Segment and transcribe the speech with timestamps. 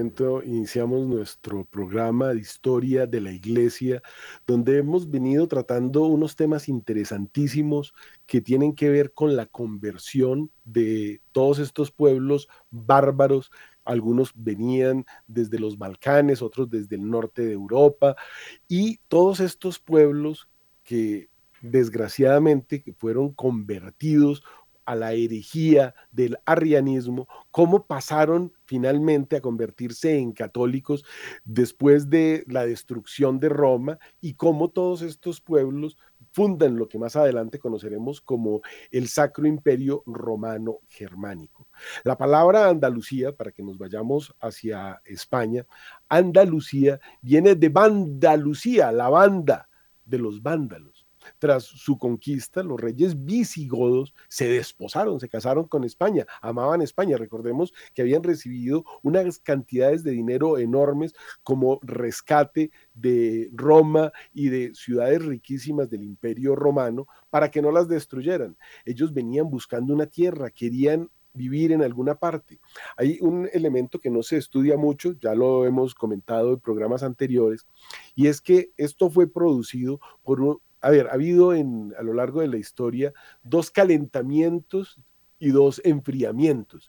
[0.00, 4.02] momento iniciamos nuestro programa de historia de la iglesia,
[4.46, 7.92] donde hemos venido tratando unos temas interesantísimos
[8.26, 13.50] que tienen que ver con la conversión de todos estos pueblos bárbaros.
[13.84, 18.16] Algunos venían desde los Balcanes, otros desde el norte de Europa,
[18.68, 20.48] y todos estos pueblos
[20.82, 21.28] que
[21.60, 24.42] desgraciadamente fueron convertidos
[24.84, 31.04] a la herejía del arrianismo, cómo pasaron finalmente a convertirse en católicos
[31.44, 35.96] después de la destrucción de Roma y cómo todos estos pueblos
[36.32, 41.68] fundan lo que más adelante conoceremos como el Sacro Imperio Romano Germánico.
[42.04, 45.66] La palabra Andalucía, para que nos vayamos hacia España,
[46.08, 49.68] Andalucía viene de Vandalucía, la banda
[50.04, 50.99] de los vándalos.
[51.38, 57.16] Tras su conquista, los reyes visigodos se desposaron, se casaron con España, amaban España.
[57.16, 64.74] Recordemos que habían recibido unas cantidades de dinero enormes como rescate de Roma y de
[64.74, 68.56] ciudades riquísimas del imperio romano para que no las destruyeran.
[68.84, 72.58] Ellos venían buscando una tierra, querían vivir en alguna parte.
[72.96, 77.66] Hay un elemento que no se estudia mucho, ya lo hemos comentado en programas anteriores,
[78.14, 82.48] y es que esto fue producido por a ver, ha habido a lo largo de
[82.48, 84.98] la historia dos calentamientos
[85.38, 86.88] y dos enfriamientos.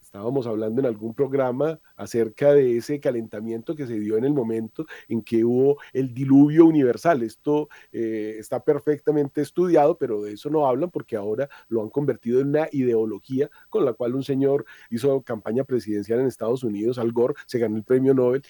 [0.00, 4.86] Estábamos hablando en algún programa acerca de ese calentamiento que se dio en el momento
[5.08, 7.22] en que hubo el diluvio universal.
[7.22, 12.40] Esto eh, está perfectamente estudiado, pero de eso no hablan porque ahora lo han convertido
[12.40, 17.12] en una ideología con la cual un señor hizo campaña presidencial en Estados Unidos, Al
[17.12, 18.42] Gore, se ganó el premio Nobel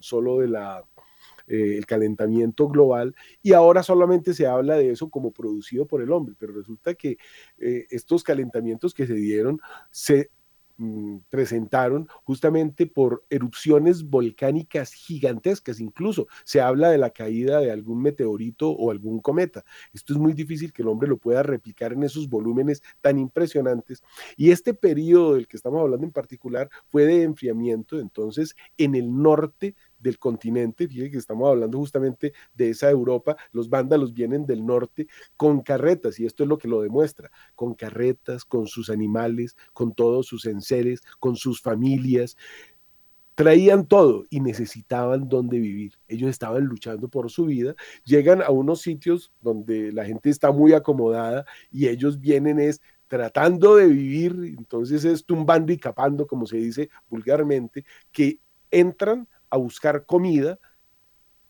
[0.00, 0.84] solo de la
[1.48, 6.10] eh, el calentamiento global, y ahora solamente se habla de eso como producido por el
[6.10, 7.18] hombre, pero resulta que
[7.58, 9.60] eh, estos calentamientos que se dieron
[9.90, 10.30] se
[10.76, 18.02] mm, presentaron justamente por erupciones volcánicas gigantescas, incluso se habla de la caída de algún
[18.02, 19.64] meteorito o algún cometa.
[19.92, 24.02] Esto es muy difícil que el hombre lo pueda replicar en esos volúmenes tan impresionantes.
[24.36, 29.16] Y este periodo del que estamos hablando en particular fue de enfriamiento, entonces en el
[29.22, 34.64] norte del continente, fíjense que estamos hablando justamente de esa Europa, los vándalos vienen del
[34.64, 39.56] norte con carretas, y esto es lo que lo demuestra, con carretas, con sus animales,
[39.72, 42.36] con todos sus enseres, con sus familias,
[43.34, 45.92] traían todo y necesitaban dónde vivir.
[46.08, 47.74] Ellos estaban luchando por su vida,
[48.04, 53.76] llegan a unos sitios donde la gente está muy acomodada y ellos vienen es tratando
[53.76, 60.06] de vivir, entonces es tumbando y capando, como se dice vulgarmente, que entran a buscar
[60.06, 60.58] comida,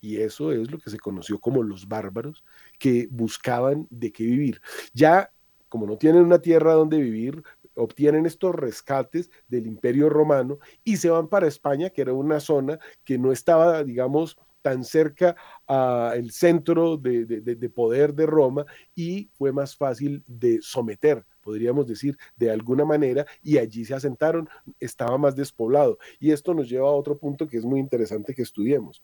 [0.00, 2.44] y eso es lo que se conoció como los bárbaros,
[2.78, 4.60] que buscaban de qué vivir.
[4.92, 5.30] Ya,
[5.68, 7.42] como no tienen una tierra donde vivir,
[7.74, 12.78] obtienen estos rescates del imperio romano y se van para España, que era una zona
[13.04, 18.66] que no estaba, digamos, tan cerca al centro de, de, poder de Roma
[18.96, 24.48] y fue más fácil de someter podríamos decir, de alguna manera, y allí se asentaron,
[24.80, 25.96] estaba más despoblado.
[26.18, 29.00] Y esto nos lleva a otro punto que es muy interesante que estudiemos.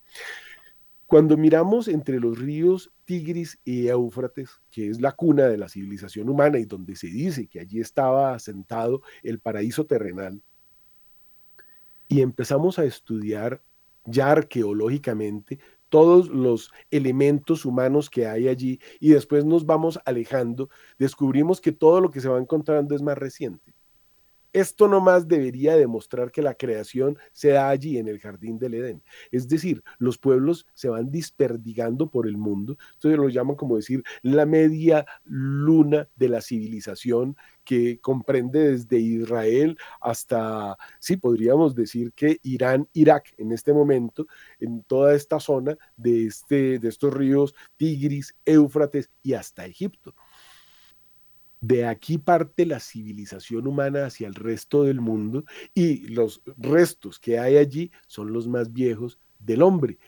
[1.06, 6.28] Cuando miramos entre los ríos Tigris y Éufrates, que es la cuna de la civilización
[6.28, 10.42] humana y donde se dice que allí estaba asentado el paraíso terrenal,
[12.08, 13.62] y empezamos a estudiar
[14.04, 15.60] ya arqueológicamente
[15.92, 22.00] todos los elementos humanos que hay allí y después nos vamos alejando, descubrimos que todo
[22.00, 23.74] lo que se va encontrando es más reciente.
[24.52, 29.02] Esto nomás debería demostrar que la creación se da allí en el jardín del Edén.
[29.30, 32.76] Es decir, los pueblos se van desperdigando por el mundo.
[32.94, 39.78] Entonces lo llaman como decir la media luna de la civilización que comprende desde Israel
[40.00, 44.26] hasta, sí, podríamos decir que Irán, Irak en este momento,
[44.58, 50.14] en toda esta zona de, este, de estos ríos Tigris, Éufrates y hasta Egipto.
[51.62, 57.38] De aquí parte la civilización humana hacia el resto del mundo y los restos que
[57.38, 59.98] hay allí son los más viejos del hombre.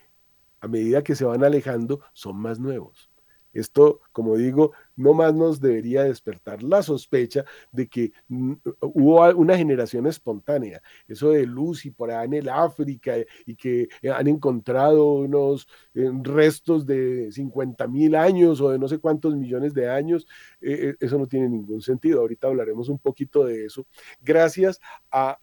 [0.58, 3.08] A medida que se van alejando, son más nuevos.
[3.52, 9.56] Esto, como digo, no más nos debería despertar la sospecha de que mm, hubo una
[9.56, 13.14] generación espontánea, eso de luz y por allá en el África
[13.46, 18.98] y que han encontrado unos eh, restos de 50 mil años o de no sé
[18.98, 20.26] cuántos millones de años,
[20.60, 22.20] eh, eh, eso no tiene ningún sentido.
[22.20, 23.86] Ahorita hablaremos un poquito de eso,
[24.20, 24.80] gracias
[25.10, 25.38] a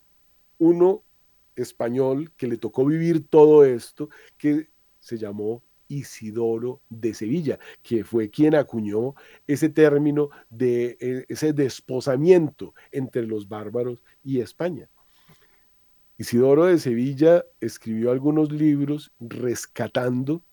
[0.57, 1.03] uno
[1.55, 4.69] español que le tocó vivir todo esto, que
[4.99, 9.13] se llamó Isidoro de Sevilla, que fue quien acuñó
[9.45, 14.89] ese término de eh, ese desposamiento entre los bárbaros y España.
[16.17, 20.43] Isidoro de Sevilla escribió algunos libros rescatando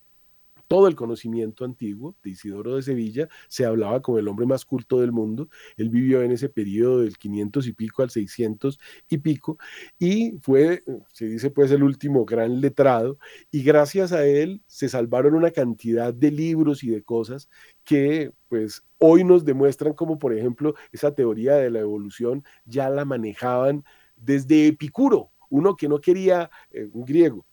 [0.69, 5.01] todo el conocimiento antiguo de Isidoro de Sevilla, se hablaba como el hombre más culto
[5.01, 5.49] del mundo.
[5.77, 8.79] Él vivió en ese periodo del 500 y pico al 600
[9.09, 9.57] y pico
[9.97, 13.17] y fue, se dice pues, el último gran letrado
[13.51, 17.49] y gracias a él se salvaron una cantidad de libros y de cosas
[17.83, 23.05] que pues hoy nos demuestran como por ejemplo esa teoría de la evolución ya la
[23.05, 23.83] manejaban
[24.15, 27.45] desde Epicuro, uno que no quería, eh, un griego,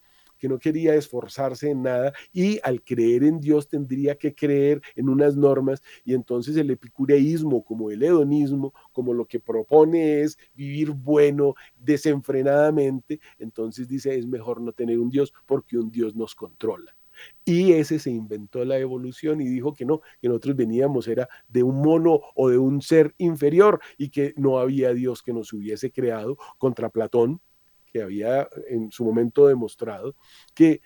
[0.48, 5.36] no quería esforzarse en nada y al creer en Dios tendría que creer en unas
[5.36, 11.54] normas y entonces el epicureísmo como el hedonismo, como lo que propone es vivir bueno
[11.78, 16.96] desenfrenadamente, entonces dice es mejor no tener un Dios porque un Dios nos controla.
[17.44, 21.62] Y ese se inventó la evolución y dijo que no, que nosotros veníamos era de
[21.62, 25.90] un mono o de un ser inferior y que no había Dios que nos hubiese
[25.90, 27.40] creado contra Platón,
[27.86, 30.14] que había en su momento demostrado,
[30.54, 30.80] que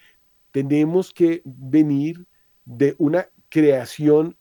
[0.50, 2.26] tenemos que venir
[2.64, 4.36] de una creación,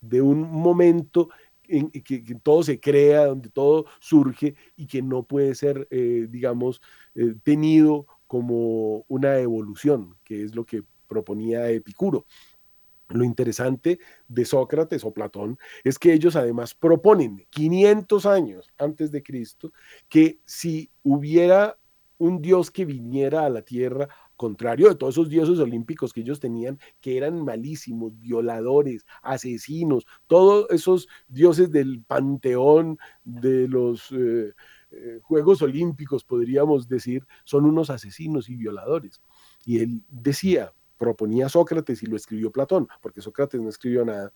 [0.00, 1.28] de un momento
[1.64, 6.80] en que, todo se crea, donde todo surge y que no puede ser, eh, digamos,
[7.14, 12.26] eh, tenido como una evolución, que es lo que proponía Epicuro.
[13.08, 13.98] Lo interesante
[14.28, 19.72] de Sócrates o Platón es que ellos además proponen 500 años antes de Cristo
[20.08, 21.78] que si hubiera
[22.18, 26.40] un dios que viniera a la tierra, contrario de todos esos dioses olímpicos que ellos
[26.40, 34.52] tenían, que eran malísimos, violadores, asesinos, todos esos dioses del panteón de los eh,
[34.90, 39.22] eh, Juegos Olímpicos, podríamos decir, son unos asesinos y violadores.
[39.64, 44.32] Y él decía, proponía Sócrates y lo escribió Platón, porque Sócrates no escribió nada,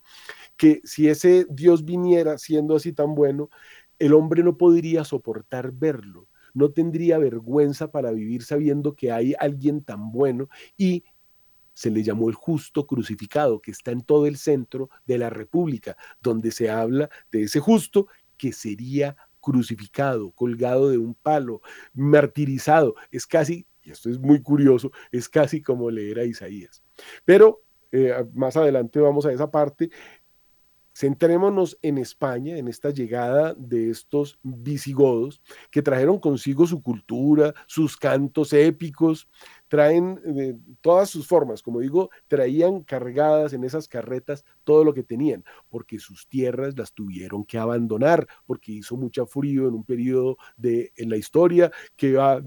[0.57, 3.51] que si ese Dios viniera siendo así tan bueno,
[3.99, 9.83] el hombre no podría soportar verlo, no tendría vergüenza para vivir sabiendo que hay alguien
[9.83, 11.05] tan bueno y
[11.75, 15.97] se le llamó el justo crucificado, que está en todo el centro de la República,
[16.21, 21.63] donde se habla de ese justo que sería crucificado, colgado de un palo,
[21.95, 22.95] martirizado.
[23.11, 26.83] Es casi y esto es muy curioso, es casi como leer a Isaías.
[27.25, 27.63] Pero
[27.93, 29.91] eh, más adelante vamos a esa parte.
[30.95, 37.97] Centrémonos en España, en esta llegada de estos visigodos que trajeron consigo su cultura, sus
[37.97, 39.27] cantos épicos,
[39.69, 45.03] traen de todas sus formas, como digo, traían cargadas en esas carretas todo lo que
[45.03, 50.37] tenían, porque sus tierras las tuvieron que abandonar, porque hizo mucho frío en un periodo
[50.59, 52.43] de en la historia que va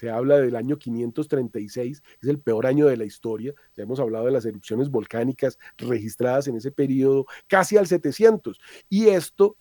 [0.00, 3.52] se habla del año 536, es el peor año de la historia.
[3.76, 8.58] Ya hemos hablado de las erupciones volcánicas registradas en ese periodo, casi al 700.
[8.88, 9.58] Y esto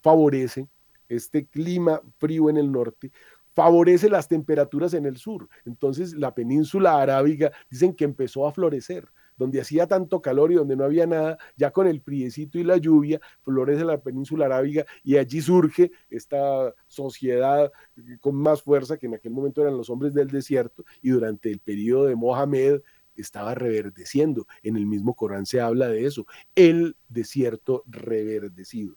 [0.00, 0.66] favorece,
[1.08, 3.12] este clima frío en el norte,
[3.52, 5.48] favorece las temperaturas en el sur.
[5.64, 10.76] Entonces la península arábiga dicen que empezó a florecer donde hacía tanto calor y donde
[10.76, 15.16] no había nada, ya con el friecito y la lluvia, florece la península arábiga y
[15.16, 17.72] allí surge esta sociedad
[18.20, 21.60] con más fuerza que en aquel momento eran los hombres del desierto y durante el
[21.60, 22.80] periodo de Mohamed
[23.14, 24.46] estaba reverdeciendo.
[24.62, 28.96] En el mismo Corán se habla de eso, el desierto reverdecido.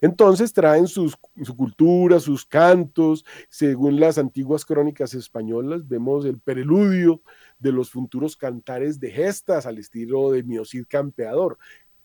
[0.00, 7.22] Entonces traen sus, su cultura, sus cantos, según las antiguas crónicas españolas, vemos el preludio
[7.58, 11.58] de los futuros cantares de gestas al estilo de Miocid Campeador.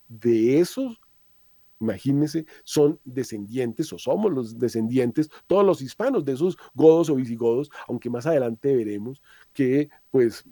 [0.08, 1.00] De esos,
[1.80, 7.70] imagínense, son descendientes o somos los descendientes, todos los hispanos de esos godos o visigodos,
[7.88, 9.22] aunque más adelante veremos
[9.54, 10.46] que pues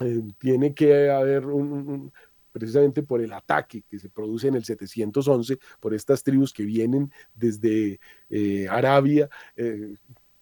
[0.00, 2.12] eh, tiene que haber un,
[2.56, 7.12] precisamente por el ataque que se produce en el 711 por estas tribus que vienen
[7.34, 8.00] desde
[8.30, 9.94] eh, Arabia, eh,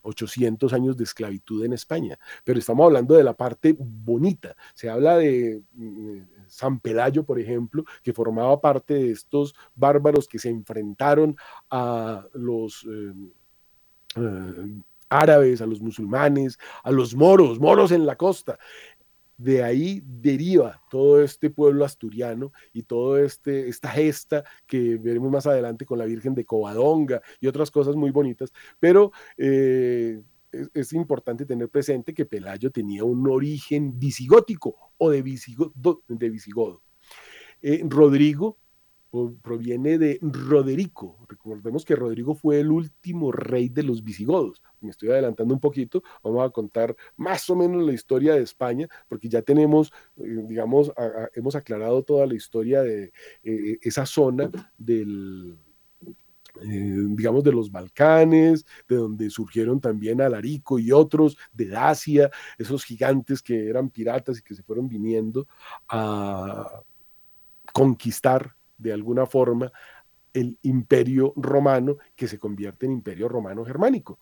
[0.04, 4.54] 800 años de esclavitud en España, pero estamos hablando de la parte bonita.
[4.74, 10.38] Se habla de mm, San Pelayo, por ejemplo, que formaba parte de estos bárbaros que
[10.38, 11.36] se enfrentaron
[11.70, 13.12] a los eh,
[14.16, 18.58] eh, árabes, a los musulmanes, a los moros, moros en la costa
[19.36, 25.46] de ahí deriva todo este pueblo asturiano y toda este, esta gesta que veremos más
[25.46, 30.22] adelante con la Virgen de Covadonga y otras cosas muy bonitas, pero eh,
[30.72, 35.22] es, importante tener presente que Pelayo tenía un origen visigótico o de,
[36.08, 36.82] de visigodo.
[37.62, 38.58] Eh, Rodrigo
[39.42, 41.18] proviene de Roderico.
[41.28, 44.62] Recordemos que Rodrigo fue el último rey de los visigodos.
[44.80, 48.88] Me estoy adelantando un poquito, vamos a contar más o menos la historia de España,
[49.08, 50.92] porque ya tenemos, eh, digamos,
[51.34, 55.56] hemos aclarado toda la historia de eh, esa zona del,
[56.62, 62.84] eh, digamos, de los Balcanes, de donde surgieron también Alarico y otros, de Dacia, esos
[62.84, 65.46] gigantes que eran piratas y que se fueron viniendo
[65.88, 66.82] a
[67.72, 69.72] conquistar de alguna forma
[70.32, 74.18] el imperio romano que se convierte en imperio romano germánico.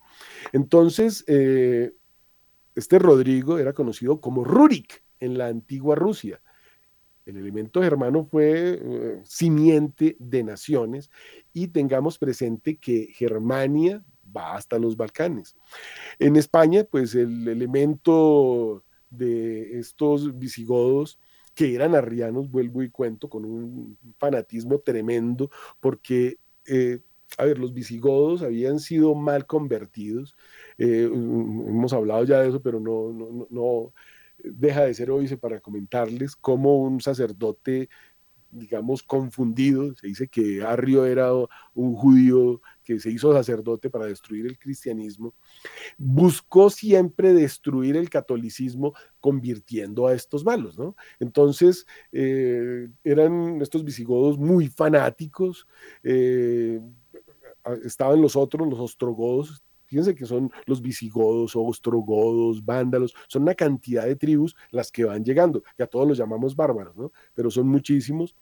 [0.51, 1.91] Entonces, eh,
[2.75, 6.41] este Rodrigo era conocido como Rurik en la antigua Rusia.
[7.25, 11.09] El elemento germano fue eh, simiente de naciones
[11.53, 14.03] y tengamos presente que Germania
[14.35, 15.55] va hasta los Balcanes.
[16.19, 21.19] En España, pues el elemento de estos visigodos
[21.53, 26.99] que eran arrianos, vuelvo y cuento, con un fanatismo tremendo, porque, eh,
[27.37, 30.35] a ver, los visigodos habían sido mal convertidos,
[30.77, 33.93] eh, hemos hablado ya de eso, pero no, no, no
[34.37, 37.89] deja de ser hoy para comentarles cómo un sacerdote
[38.53, 39.95] digamos, confundido.
[39.95, 41.31] Se dice que Arrio era
[41.73, 45.33] un judío que se hizo sacerdote para destruir el cristianismo.
[45.97, 50.95] Buscó siempre destruir el catolicismo convirtiendo a estos malos, ¿no?
[51.19, 55.67] Entonces, eh, eran estos visigodos muy fanáticos.
[56.03, 56.81] Eh,
[57.83, 59.63] estaban los otros, los ostrogodos,
[59.93, 65.23] Fíjense que son los visigodos, ostrogodos, vándalos, son una cantidad de tribus las que van
[65.23, 67.11] llegando, que a todos los llamamos bárbaros, ¿no?
[67.35, 68.35] Pero son muchísimos.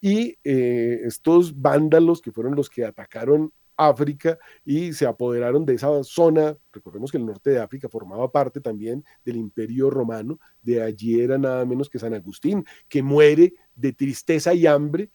[0.00, 6.02] Y eh, estos vándalos que fueron los que atacaron África y se apoderaron de esa
[6.04, 6.56] zona.
[6.72, 10.38] Recordemos que el norte de África formaba parte también del imperio romano.
[10.62, 15.10] De allí era nada menos que San Agustín, que muere de tristeza y hambre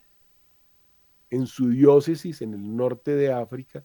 [1.30, 3.84] en su diócesis en el norte de África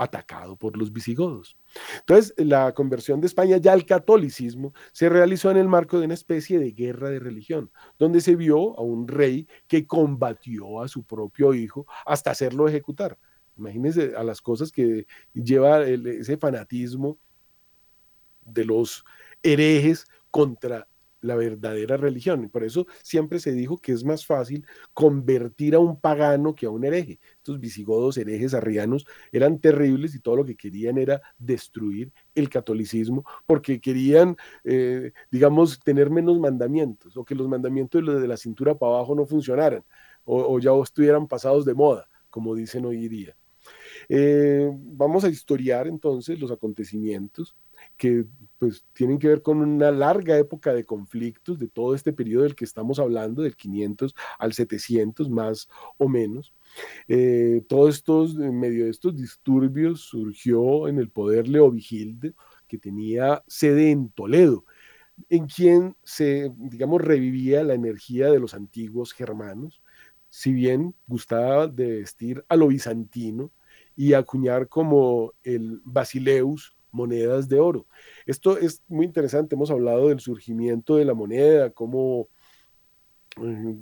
[0.00, 1.56] atacado por los visigodos.
[1.98, 6.14] Entonces, la conversión de España ya al catolicismo se realizó en el marco de una
[6.14, 11.04] especie de guerra de religión, donde se vio a un rey que combatió a su
[11.04, 13.18] propio hijo hasta hacerlo ejecutar.
[13.60, 17.18] Imagínense a las cosas que lleva ese fanatismo
[18.44, 19.04] de los
[19.42, 20.88] herejes contra
[21.20, 22.44] la verdadera religión.
[22.44, 26.66] Y por eso siempre se dijo que es más fácil convertir a un pagano que
[26.66, 27.20] a un hereje.
[27.36, 33.24] Estos visigodos, herejes, arrianos, eran terribles y todo lo que querían era destruir el catolicismo
[33.46, 38.94] porque querían, eh, digamos, tener menos mandamientos o que los mandamientos de la cintura para
[38.94, 39.84] abajo no funcionaran
[40.24, 43.36] o, ya estuvieran pasados de moda, como dicen hoy día.
[44.12, 47.54] Eh, vamos a historiar entonces los acontecimientos
[47.96, 48.24] que
[48.58, 52.56] pues tienen que ver con una larga época de conflictos de todo este periodo del
[52.56, 56.52] que estamos hablando, del 500 al 700 más o menos.
[57.06, 62.34] Eh, todos estos, en medio de estos disturbios, surgió en el poder Leovigilde,
[62.66, 64.64] que tenía sede en Toledo,
[65.28, 69.82] en quien se, digamos, revivía la energía de los antiguos germanos,
[70.28, 73.52] si bien gustaba de vestir a lo bizantino
[73.96, 77.86] y acuñar como el basileus, monedas de oro.
[78.26, 82.28] Esto es muy interesante, hemos hablado del surgimiento de la moneda, cómo
[83.40, 83.76] eh,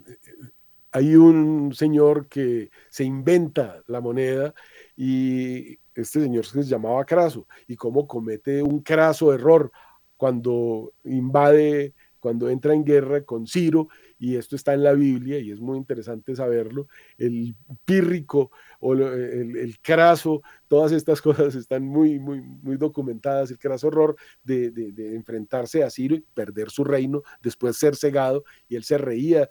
[0.92, 4.54] hay un señor que se inventa la moneda
[4.96, 9.70] y este señor se llamaba Craso y cómo comete un craso error
[10.16, 13.88] cuando invade, cuando entra en guerra con Ciro
[14.18, 19.78] y esto está en la Biblia y es muy interesante saberlo, el pírrico o el,
[19.80, 25.82] craso, todas estas cosas están muy, muy, muy documentadas, el craso horror de, de, enfrentarse
[25.82, 29.48] a Ciro y perder su reino, después ser cegado y él se reía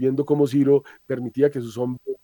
[0.00, 2.16] viendo cómo Ciro permitía que sus hombres,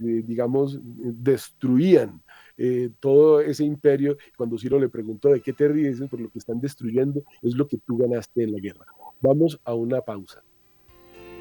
[0.00, 2.22] eh, digamos, destruían
[2.58, 4.18] eh, todo ese imperio.
[4.36, 7.66] Cuando Ciro le preguntó de qué te ríes, por lo que están destruyendo, es lo
[7.66, 8.84] que tú ganaste en la guerra.
[9.22, 10.42] Vamos a una pausa.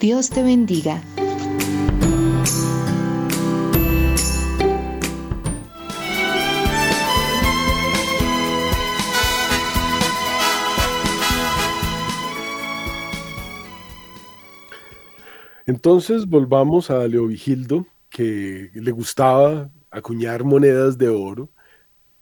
[0.00, 1.02] Dios te bendiga.
[15.66, 21.50] Entonces volvamos a Leovigildo, que le gustaba acuñar monedas de oro.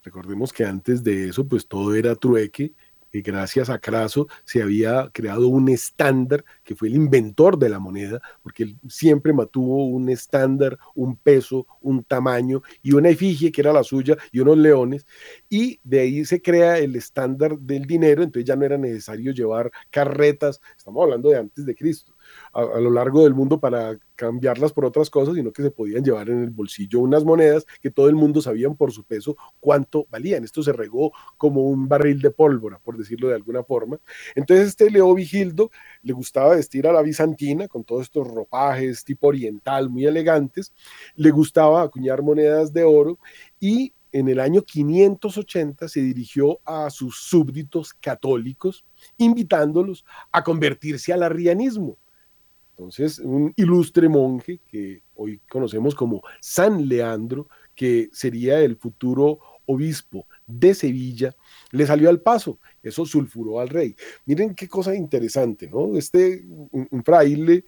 [0.04, 2.72] Recordemos que antes de eso, pues todo era trueque
[3.20, 8.20] gracias a Craso se había creado un estándar que fue el inventor de la moneda,
[8.42, 13.72] porque él siempre mantuvo un estándar, un peso, un tamaño y una efigie que era
[13.72, 15.06] la suya y unos leones,
[15.50, 19.70] y de ahí se crea el estándar del dinero, entonces ya no era necesario llevar
[19.90, 22.14] carretas, estamos hablando de antes de Cristo,
[22.52, 26.28] a, lo largo del mundo para cambiarlas por otras cosas, sino que se podían llevar
[26.28, 30.44] en el bolsillo unas monedas que todo el mundo sabían por su peso cuánto valían.
[30.44, 33.98] Esto se regó como un barril de pólvora, por decirlo de alguna forma.
[34.34, 35.70] Entonces este Leo Vigildo
[36.02, 40.72] le gustaba vestir a la bizantina con todos estos ropajes tipo oriental muy elegantes,
[41.16, 43.18] le gustaba acuñar monedas de oro
[43.58, 48.84] y en el año 580 se dirigió a sus súbditos católicos,
[49.16, 51.96] invitándolos a convertirse al arrianismo.
[52.72, 60.26] Entonces, un ilustre monje que hoy conocemos como San Leandro, que sería el futuro obispo
[60.46, 61.34] de Sevilla,
[61.70, 62.58] le salió al paso.
[62.82, 63.94] Eso sulfuró al rey.
[64.24, 65.96] Miren qué cosa interesante, ¿no?
[65.96, 67.64] Este, un, fraile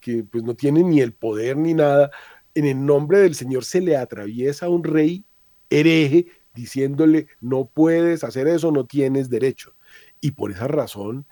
[0.00, 2.10] que pues no tiene ni el poder ni nada,
[2.54, 5.24] en el nombre del Señor se le atraviesa a un rey
[5.70, 9.74] hereje diciéndole, no puedes hacer eso, no tienes derecho.
[10.20, 11.26] Y por esa razón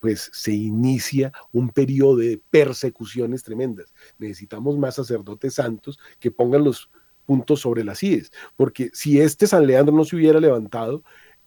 [0.00, 3.94] pues se inicia un periodo de persecuciones tremendas.
[4.18, 6.90] Necesitamos más sacerdotes santos que pongan los
[7.26, 11.04] puntos sobre las IES, porque si este San Leandro no se hubiera levantado,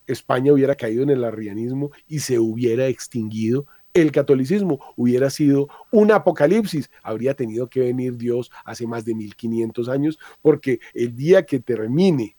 [0.08, 6.12] España hubiera caído en el arrianismo y se hubiera extinguido el catolicismo hubiera sido un
[6.12, 6.90] apocalipsis.
[7.04, 12.36] Habría tenido que venir Dios hace más de 1500 años, porque el día que termine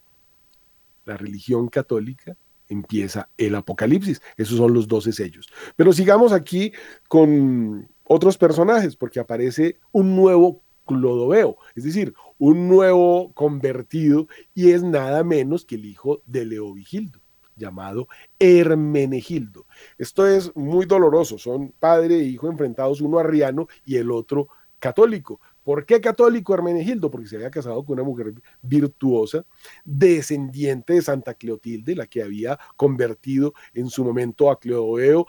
[1.05, 2.35] la religión católica,
[2.69, 4.21] empieza el Apocalipsis.
[4.37, 5.49] Esos son los doce sellos.
[5.75, 6.71] Pero sigamos aquí
[7.07, 14.83] con otros personajes, porque aparece un nuevo Clodoveo, es decir, un nuevo convertido, y es
[14.83, 17.19] nada menos que el hijo de Leovigildo,
[17.55, 19.65] llamado Hermenegildo.
[19.97, 25.39] Esto es muy doloroso, son padre e hijo enfrentados, uno arriano y el otro católico,
[25.65, 27.09] ¿Por qué católico Hermenegildo?
[27.09, 29.43] Porque se había casado con una mujer virtuosa,
[29.83, 35.25] descendiente de Santa Cleotilde, la que había convertido en su momento a Cleodoveo.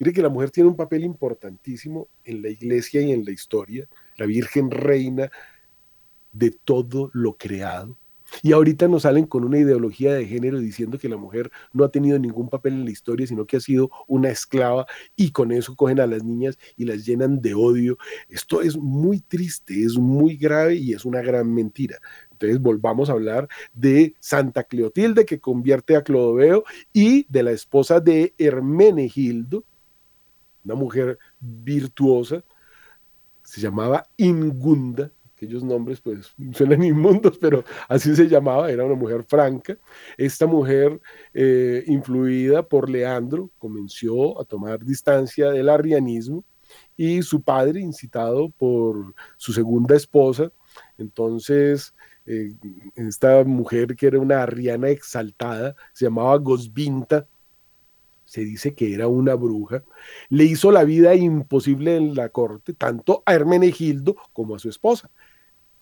[0.00, 3.88] Mire que la mujer tiene un papel importantísimo en la iglesia y en la historia,
[4.16, 5.30] la Virgen Reina
[6.32, 7.96] de todo lo creado
[8.42, 11.90] y ahorita nos salen con una ideología de género diciendo que la mujer no ha
[11.90, 14.86] tenido ningún papel en la historia, sino que ha sido una esclava
[15.16, 17.98] y con eso cogen a las niñas y las llenan de odio.
[18.28, 21.98] Esto es muy triste, es muy grave y es una gran mentira.
[22.32, 27.98] Entonces volvamos a hablar de Santa Cleotilde que convierte a Clodoveo y de la esposa
[27.98, 29.64] de Hermenegildo,
[30.64, 32.44] una mujer virtuosa,
[33.42, 39.24] se llamaba Ingunda, aquellos nombres pues suenan inmundos, pero así se llamaba, era una mujer
[39.24, 39.78] franca.
[40.16, 41.00] Esta mujer,
[41.32, 46.44] eh, influida por Leandro, comenzó a tomar distancia del arrianismo
[46.96, 50.52] y su padre, incitado por su segunda esposa,
[50.98, 51.94] entonces
[52.26, 52.54] eh,
[52.94, 57.26] esta mujer que era una arriana exaltada, se llamaba Gosvinta,
[58.28, 59.82] se dice que era una bruja,
[60.28, 65.10] le hizo la vida imposible en la corte, tanto a Hermenegildo como a su esposa.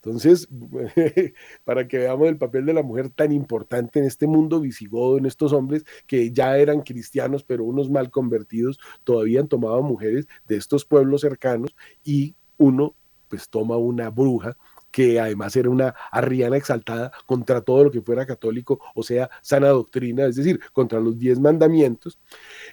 [0.06, 0.48] Entonces,
[1.64, 5.26] para que veamos el papel de la mujer tan importante en este mundo visigodo, en
[5.26, 10.56] estos hombres que ya eran cristianos, pero unos mal convertidos, todavía han tomado mujeres de
[10.56, 12.94] estos pueblos cercanos y uno
[13.28, 14.56] pues toma una bruja
[14.92, 19.68] que además era una arriana exaltada contra todo lo que fuera católico, o sea, sana
[19.68, 22.18] doctrina, es decir, contra los diez mandamientos.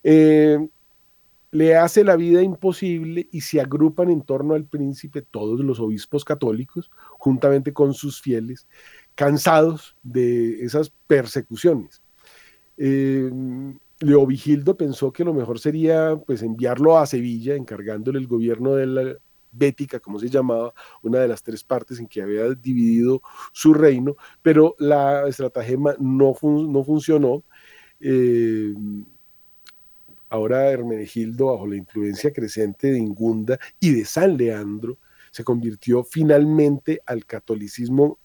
[0.03, 0.59] Eh,
[1.53, 6.25] le hace la vida imposible y se agrupan en torno al príncipe todos los obispos
[6.25, 6.89] católicos,
[7.19, 8.67] juntamente con sus fieles,
[9.13, 12.01] cansados de esas persecuciones.
[12.75, 13.29] Eh,
[13.99, 19.15] Leovigildo pensó que lo mejor sería pues enviarlo a Sevilla, encargándole el gobierno de la
[19.51, 24.15] Bética, como se llamaba, una de las tres partes en que había dividido su reino,
[24.41, 27.43] pero la estratagema no, no funcionó.
[27.99, 28.73] Eh,
[30.33, 34.97] Ahora Hermenegildo, bajo la influencia creciente de Ingunda y de San Leandro,
[35.29, 38.17] se convirtió finalmente al catolicismo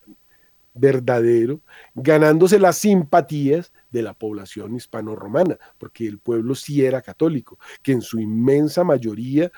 [0.72, 1.60] verdadero,
[1.94, 8.00] ganándose las simpatías de la población hispano-romana, porque el pueblo sí era católico, que en
[8.00, 9.52] su inmensa mayoría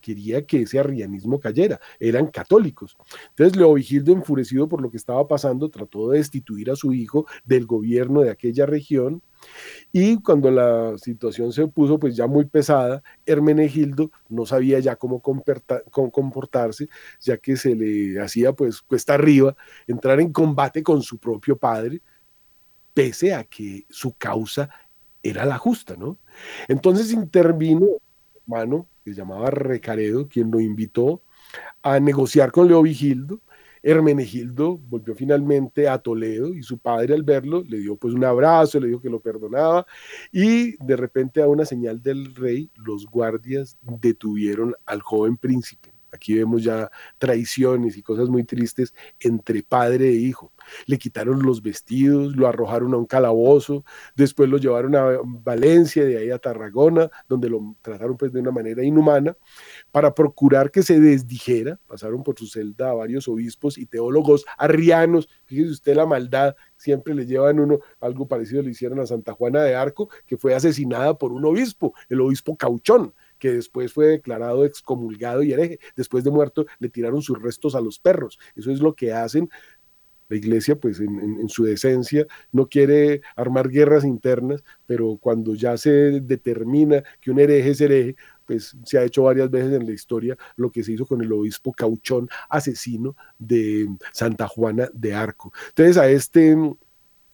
[0.00, 2.96] quería que ese arrianismo cayera, eran católicos.
[3.30, 7.66] Entonces Leovigildo, enfurecido por lo que estaba pasando, trató de destituir a su hijo del
[7.66, 9.22] gobierno de aquella región
[9.92, 15.20] y cuando la situación se puso pues ya muy pesada, Hermenegildo no sabía ya cómo
[15.20, 16.88] comportarse,
[17.20, 22.02] ya que se le hacía pues cuesta arriba entrar en combate con su propio padre,
[22.94, 24.70] pese a que su causa
[25.22, 26.18] era la justa, ¿no?
[26.68, 27.86] Entonces intervino
[28.58, 31.22] hermano que se llamaba Recaredo, quien lo invitó
[31.82, 33.40] a negociar con Leovigildo
[33.82, 38.78] Hermenegildo volvió finalmente a Toledo y su padre al verlo le dio pues un abrazo,
[38.78, 39.86] le dijo que lo perdonaba
[40.32, 45.89] y de repente a una señal del rey los guardias detuvieron al joven príncipe.
[46.12, 50.52] Aquí vemos ya traiciones y cosas muy tristes entre padre e hijo.
[50.86, 56.18] Le quitaron los vestidos, lo arrojaron a un calabozo, después lo llevaron a Valencia, de
[56.18, 59.36] ahí a Tarragona, donde lo trataron pues de una manera inhumana,
[59.90, 61.78] para procurar que se desdijera.
[61.86, 65.28] Pasaron por su celda a varios obispos y teólogos arrianos.
[65.46, 69.62] Fíjese usted la maldad, siempre le llevan uno, algo parecido le hicieron a Santa Juana
[69.62, 74.64] de Arco, que fue asesinada por un obispo, el obispo Cauchón que después fue declarado
[74.64, 75.80] excomulgado y hereje.
[75.96, 78.38] Después de muerto le tiraron sus restos a los perros.
[78.54, 79.50] Eso es lo que hacen.
[80.28, 86.20] La iglesia, pues en, su decencia, no quiere armar guerras internas, pero cuando ya se
[86.20, 90.38] determina que un hereje es hereje, pues se ha hecho varias veces en la historia
[90.54, 95.52] lo que se hizo con el obispo Cauchón, asesino de Santa Juana de Arco.
[95.70, 96.56] Entonces a este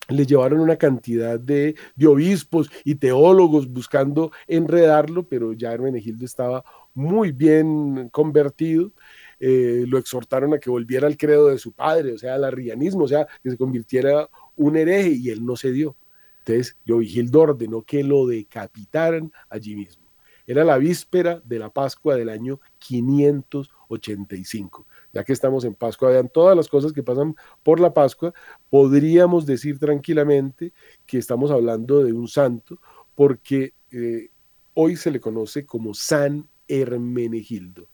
[0.08, 1.74] le llevaron una cantidad de,
[2.06, 6.64] obispos y teólogos buscando enredarlo, pero ya Hermenegildo estaba
[6.94, 8.92] muy bien convertido.
[9.38, 13.04] Eh, lo exhortaron a que volviera al credo de su padre, o sea, al arrianismo,
[13.04, 15.96] o sea, que se convirtiera un hereje y él no se dio.
[16.38, 20.06] Entonces, Leovigildo ordenó que lo decapitaran allí mismo.
[20.46, 24.86] Era la víspera de la Pascua del año 585
[25.16, 28.34] ya que estamos en Pascua, vean todas las cosas que pasan por la Pascua,
[28.68, 30.74] podríamos decir tranquilamente
[31.06, 32.78] que estamos hablando de un santo,
[33.14, 34.28] porque eh,
[34.74, 37.88] hoy se le conoce como San Hermenegildo.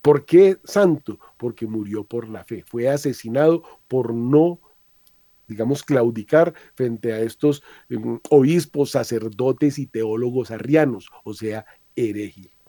[0.00, 1.18] ¿Por qué santo?
[1.36, 4.60] Porque murió por la fe, fue asesinado por no
[5.46, 12.59] digamos, claudicar frente a estos em, obispos, sacerdotes y teólogos arrianos, o sea, herejes.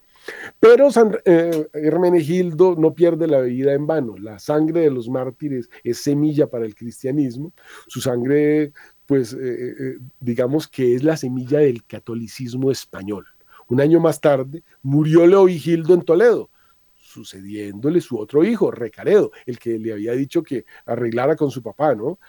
[0.60, 4.18] Pero San eh, Hermenegildo no pierde la vida en vano.
[4.18, 7.54] La sangre de los mártires es semilla para el cristianismo.
[7.88, 8.72] Su sangre,
[9.06, 13.26] pues, eh, eh, digamos que es la semilla del catolicismo español.
[13.68, 16.50] Un año más tarde murió Leovigildo en Toledo,
[16.94, 21.96] sucediéndole su otro hijo, Recaredo, el que le había dicho que arreglara con su papá,
[21.96, 22.20] ¿no?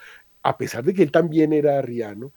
[0.42, 2.33] A pesar de que él también era arriano,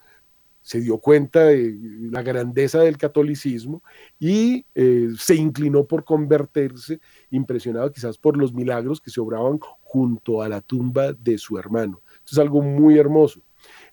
[0.66, 1.78] se dio cuenta de
[2.10, 3.84] la grandeza del catolicismo
[4.20, 7.00] y eh, se inclinó por convertirse,
[7.30, 12.02] impresionado quizás por los milagros que se obraban junto a la tumba de su hermano.
[12.28, 13.44] Es algo muy hermoso.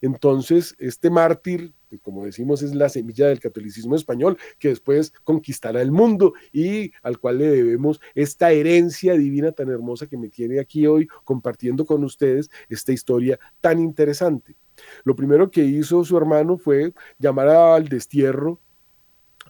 [0.00, 5.92] Entonces, este mártir, como decimos, es la semilla del catolicismo español, que después conquistará el
[5.92, 10.86] mundo y al cual le debemos esta herencia divina tan hermosa que me tiene aquí
[10.86, 14.56] hoy compartiendo con ustedes esta historia tan interesante.
[15.04, 18.60] Lo primero que hizo su hermano fue llamar al destierro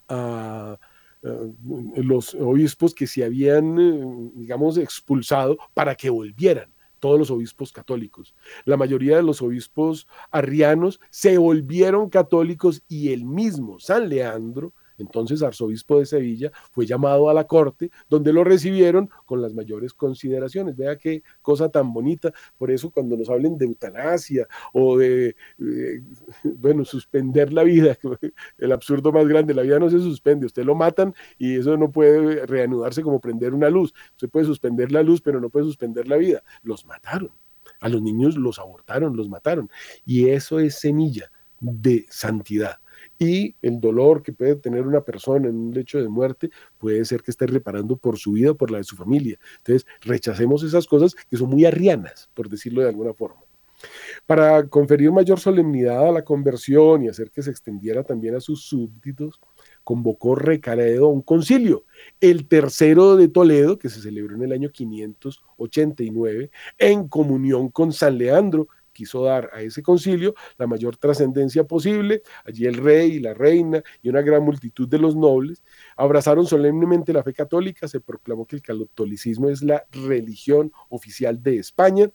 [0.09, 0.79] a,
[1.23, 8.35] los obispos que se habían, eh, digamos, expulsado para que volvieran todos los obispos católicos.
[8.65, 15.43] La mayoría de los obispos arrianos se volvieron católicos y el mismo San Leandro entonces,
[15.43, 20.77] arzobispo de Sevilla fue llamado a la corte, donde lo recibieron con las mayores consideraciones.
[20.77, 22.33] Vea qué cosa tan bonita.
[22.59, 25.37] Por eso, cuando nos hablen de eutanasia o de,
[26.45, 27.97] bueno, suspender la vida,
[28.59, 31.91] el absurdo más grande, la vida no se suspende, usted lo matan y eso no
[31.91, 33.95] puede reanudarse como prender una luz.
[34.13, 36.43] Usted puede suspender la luz, pero no puede suspender la vida.
[36.63, 37.31] Los mataron.
[37.81, 39.71] A los niños los abortaron, los mataron.
[40.07, 42.82] Y eso es semilla de santidad
[43.23, 47.23] y el dolor que puede tener una persona en un lecho de muerte puede ser
[47.23, 49.39] que esté reparando por su vida o por la de su familia.
[49.59, 53.41] Entonces, rechacemos esas cosas que son muy arrianas, por decirlo de alguna forma.
[54.27, 58.65] Para conferir mayor solemnidad a la conversión y hacer que se extendiera también a sus
[58.65, 59.41] súbditos,
[59.85, 61.85] convocó Recaredo a un concilio,
[62.21, 68.19] el tercero de Toledo, que se celebró en el año 589, en comunión con San
[68.19, 72.23] Leandro, quiso dar a ese concilio la mayor trascendencia posible.
[72.45, 75.63] Allí el rey y la reina y una gran multitud de los nobles
[75.97, 81.59] abrazaron solemnemente la fe católica, se proclamó que el catolicismo es la religión oficial de
[81.59, 82.11] España,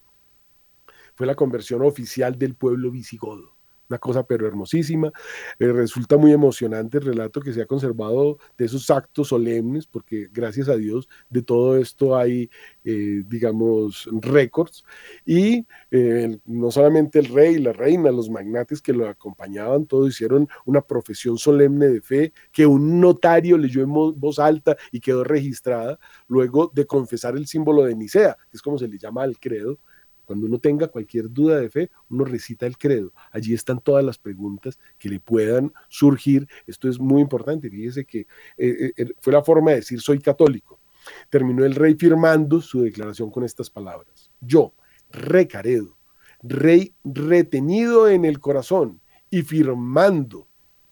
[1.16, 3.57] fue la conversión oficial del pueblo visigodo
[3.90, 5.12] una cosa pero hermosísima.
[5.60, 10.28] Eh, resulta muy emocionante el relato que se ha conservado de esos actos solemnes, porque
[10.32, 12.50] gracias a Dios de todo esto hay,
[12.84, 14.84] eh, digamos, récords.
[15.26, 20.48] Y eh, no solamente el rey, la reina, los magnates que lo acompañaban, todos hicieron
[20.66, 26.00] una profesión solemne de fe que un notario leyó en voz alta y quedó registrada
[26.28, 29.80] luego de confesar el símbolo de Nicea, que es como se le llama al credo
[30.28, 33.14] Cuando uno tenga cualquier duda de fe, uno recita el credo.
[33.32, 36.50] Allí están todas las preguntas que le puedan surgir.
[36.68, 37.70] Esto es muy importante.
[37.70, 40.82] Fíjese que eh, eh, eh, fue la forma de decir soy católico.
[41.30, 44.30] Terminó el rey firmando su declaración con estas palabras.
[44.42, 44.74] Yo,
[45.12, 45.98] recaredo,
[46.44, 50.50] rey retenido en el corazón y firmando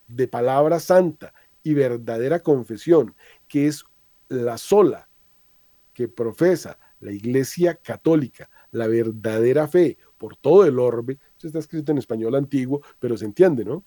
[0.07, 3.17] de palabra santa y verdadera confesión,
[3.49, 3.83] que es
[4.29, 5.09] la sola
[5.93, 11.91] que profesa la Iglesia Católica, la verdadera fe por todo el orbe, eso está escrito
[11.91, 13.83] en español antiguo, pero se entiende, ¿no?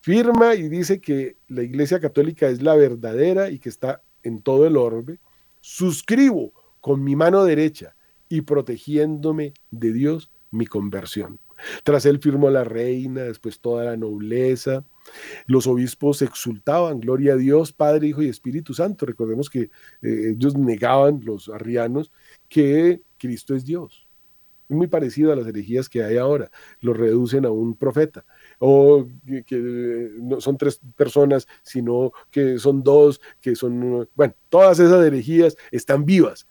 [0.00, 4.66] Firma y dice que la Iglesia Católica es la verdadera y que está en todo
[4.66, 5.18] el orbe.
[5.60, 7.96] Suscribo con mi mano derecha
[8.28, 11.40] y protegiéndome de Dios mi conversión.
[11.82, 14.84] Tras él firmó la reina, después toda la nobleza.
[15.46, 19.06] Los obispos exultaban, gloria a Dios, Padre, Hijo y Espíritu Santo.
[19.06, 19.70] Recordemos que
[20.02, 22.10] eh, ellos negaban, los arrianos,
[22.48, 24.06] que Cristo es Dios.
[24.68, 26.50] Muy parecido a las herejías que hay ahora.
[26.80, 28.22] Lo reducen a un profeta.
[28.58, 29.06] O
[29.46, 34.06] que, no son tres personas, sino que son dos, que son...
[34.14, 36.46] Bueno, todas esas herejías están vivas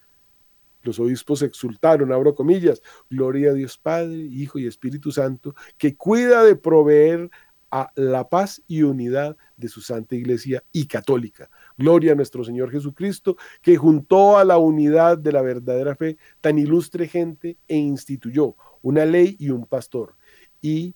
[0.86, 6.44] los obispos exultaron, abro comillas, gloria a Dios Padre, Hijo y Espíritu Santo, que cuida
[6.44, 7.30] de proveer
[7.76, 11.50] a la paz y unidad de su Santa Iglesia y católica.
[11.76, 16.60] Gloria a nuestro Señor Jesucristo, que juntó a la unidad de la verdadera fe tan
[16.60, 20.16] ilustre gente e instituyó una ley y un pastor.
[20.62, 20.94] Y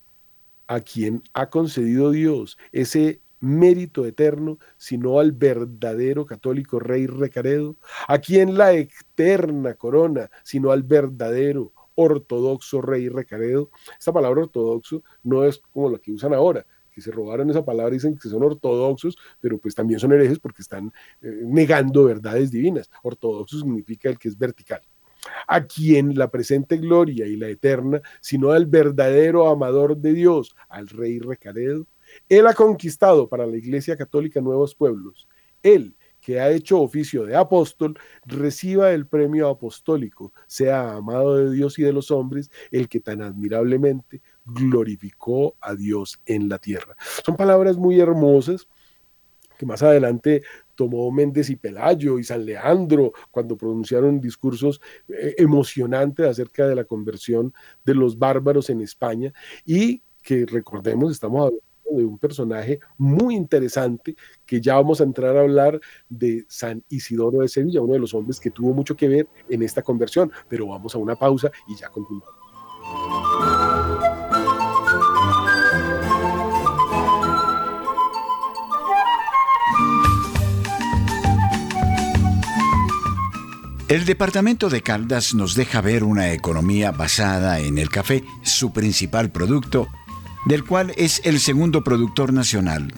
[0.68, 7.74] a quien ha concedido Dios ese mérito eterno, sino al verdadero católico rey Recaredo,
[8.06, 13.70] a quien la eterna corona, sino al verdadero ortodoxo rey Recaredo.
[13.98, 17.92] Esta palabra ortodoxo no es como la que usan ahora, que se robaron esa palabra
[17.92, 22.50] y dicen que son ortodoxos, pero pues también son herejes porque están eh, negando verdades
[22.50, 22.88] divinas.
[23.02, 24.80] Ortodoxo significa el que es vertical
[25.48, 30.88] a quien la presente gloria y la eterna, sino al verdadero amador de Dios, al
[30.88, 31.86] rey Recaredo,
[32.28, 35.28] él ha conquistado para la Iglesia Católica nuevos pueblos.
[35.62, 35.96] Él,
[36.28, 41.82] que ha hecho oficio de apóstol, reciba el premio apostólico, sea amado de Dios y
[41.82, 46.94] de los hombres, el que tan admirablemente glorificó a Dios en la tierra.
[47.24, 48.68] Son palabras muy hermosas
[49.56, 50.42] que más adelante
[50.74, 56.84] tomó Méndez y Pelayo y San Leandro cuando pronunciaron discursos eh, emocionantes acerca de la
[56.84, 57.54] conversión
[57.86, 59.32] de los bárbaros en España
[59.64, 65.36] y que recordemos, estamos hablando de un personaje muy interesante que ya vamos a entrar
[65.36, 69.08] a hablar de San Isidoro de Sevilla, uno de los hombres que tuvo mucho que
[69.08, 72.28] ver en esta conversión, pero vamos a una pausa y ya continuamos.
[83.88, 89.30] El departamento de Caldas nos deja ver una economía basada en el café, su principal
[89.30, 89.88] producto,
[90.46, 92.92] del cual es el segundo productor nacional.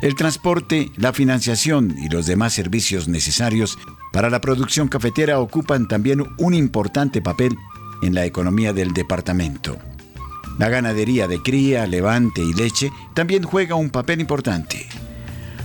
[0.00, 3.78] El transporte, la financiación y los demás servicios necesarios
[4.12, 7.56] para la producción cafetera ocupan también un importante papel
[8.02, 9.76] en la economía del departamento.
[10.58, 14.86] La ganadería de cría, levante y leche también juega un papel importante.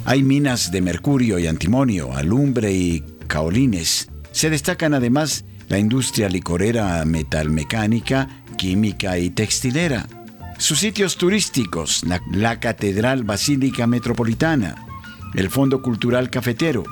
[0.05, 4.09] Hay minas de mercurio y antimonio, alumbre y caolines.
[4.31, 10.07] Se destacan además la industria licorera, metalmecánica, química y textilera.
[10.57, 14.85] Sus sitios turísticos, la, Catedral Basílica Metropolitana,
[15.33, 16.83] el Fondo Cultural Cafetero,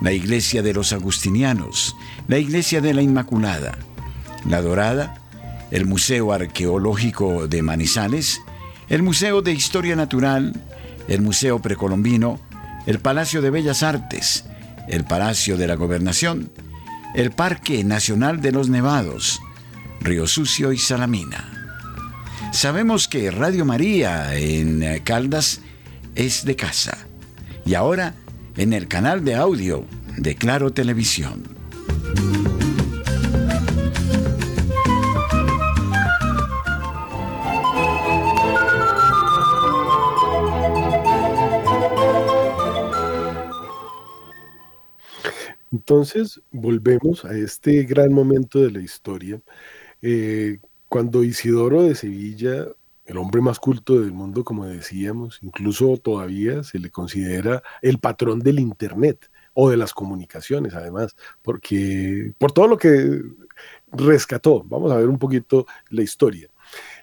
[0.00, 1.96] la Iglesia de los Agustinianos,
[2.28, 3.78] la Iglesia de la Inmaculada,
[4.48, 5.20] la Dorada,
[5.70, 8.40] el Museo Arqueológico de Manizales,
[8.88, 10.52] el Museo de Historia Natural,
[11.08, 12.40] el Museo Precolombino,
[12.86, 14.44] el Palacio de Bellas Artes,
[14.88, 16.52] el Palacio de la Gobernación,
[17.14, 19.40] el Parque Nacional de los Nevados,
[20.00, 21.59] Río Sucio y Salamina.
[22.52, 25.62] Sabemos que Radio María en Caldas
[26.14, 27.06] es de casa
[27.64, 28.14] y ahora
[28.56, 29.86] en el canal de audio
[30.18, 31.42] de Claro Televisión.
[45.72, 49.40] Entonces, volvemos a este gran momento de la historia
[50.02, 50.58] eh,
[50.90, 52.66] cuando Isidoro de Sevilla,
[53.04, 58.40] el hombre más culto del mundo, como decíamos, incluso todavía se le considera el patrón
[58.40, 63.22] del Internet o de las comunicaciones, además, porque por todo lo que
[63.92, 66.48] rescató, vamos a ver un poquito la historia.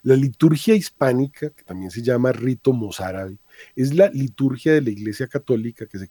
[0.04, 3.38] La liturgia hispánica, que también se llama rito mozárabe,
[3.74, 6.10] es la liturgia de la Iglesia Católica que se,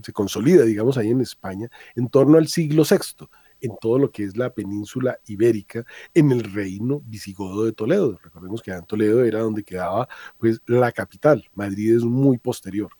[0.00, 3.26] se consolida, digamos, ahí en España, en torno al siglo VI
[3.64, 8.18] en todo lo que es la península ibérica, en el reino visigodo de Toledo.
[8.22, 12.90] Recordemos que en Toledo era donde quedaba pues la capital, Madrid es muy posterior,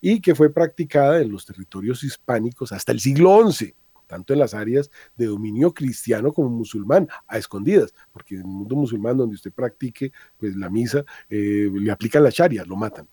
[0.00, 3.74] y que fue practicada en los territorios hispánicos hasta el siglo XI
[4.08, 8.74] tanto en las áreas de dominio cristiano como musulmán, a escondidas, porque en el mundo
[8.74, 13.06] musulmán donde usted practique pues, la misa, eh, le aplican la sharia, lo matan.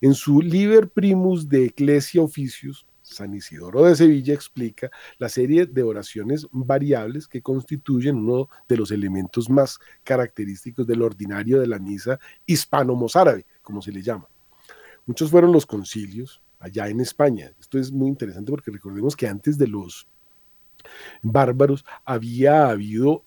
[0.00, 5.82] En su Liber Primus de Ecclesia Oficios, San Isidoro de Sevilla explica la serie de
[5.82, 12.18] oraciones variables que constituyen uno de los elementos más característicos del ordinario de la misa
[12.46, 14.28] hispano-mozárabe, como se le llama.
[15.06, 17.52] Muchos fueron los concilios allá en España.
[17.58, 20.06] Esto es muy interesante porque recordemos que antes de los
[21.22, 23.24] bárbaros, había habido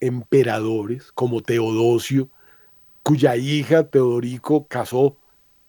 [0.00, 2.28] emperadores como Teodosio,
[3.02, 5.16] cuya hija Teodorico casó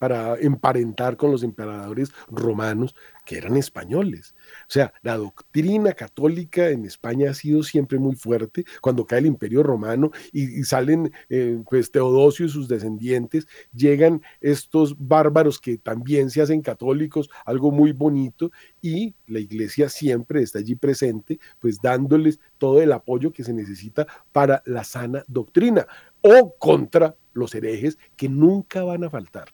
[0.04, 4.36] para emparentar con los emperadores romanos que eran españoles.
[4.68, 8.66] O sea, la doctrina católica en España ha sido siempre muy fuerte.
[8.82, 14.94] Cuando cae el imperio romano y, salen eh, pues Teodosio y sus descendientes, llegan estos
[15.00, 20.76] bárbaros que también se hacen católicos, algo muy bonito, y la iglesia siempre está allí
[20.76, 25.88] presente, pues dándoles todo el apoyo que se necesita para la sana doctrina
[26.20, 29.48] o contra los herejes que nunca van a faltar.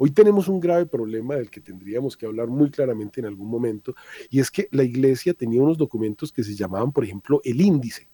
[0.00, 3.94] Hoy tenemos un grave problema del que tendríamos que hablar muy claramente en algún momento,
[4.30, 8.08] y es que la iglesia tenía unos documentos que se llamaban, por ejemplo, el índice.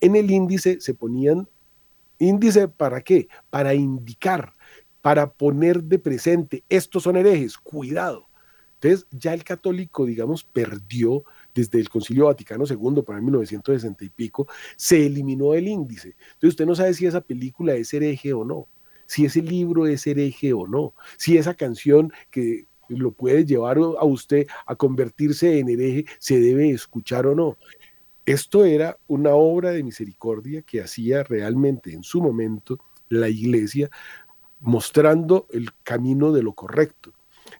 [0.00, 1.48] En el índice se ponían,
[2.18, 3.28] índice para qué?
[3.48, 4.52] Para indicar,
[5.00, 8.26] para poner de presente, estos son herejes, cuidado.
[8.80, 11.22] Entonces ya el católico, digamos, perdió
[11.54, 16.16] desde el Concilio Vaticano II para 1960 y pico, se eliminó el índice.
[16.32, 18.66] Entonces usted no sabe si esa película es hereje o no
[19.10, 24.04] si ese libro es hereje o no, si esa canción que lo puede llevar a
[24.04, 27.58] usted a convertirse en hereje se debe escuchar o no.
[28.24, 33.90] Esto era una obra de misericordia que hacía realmente en su momento la iglesia
[34.60, 37.12] mostrando el camino de lo correcto.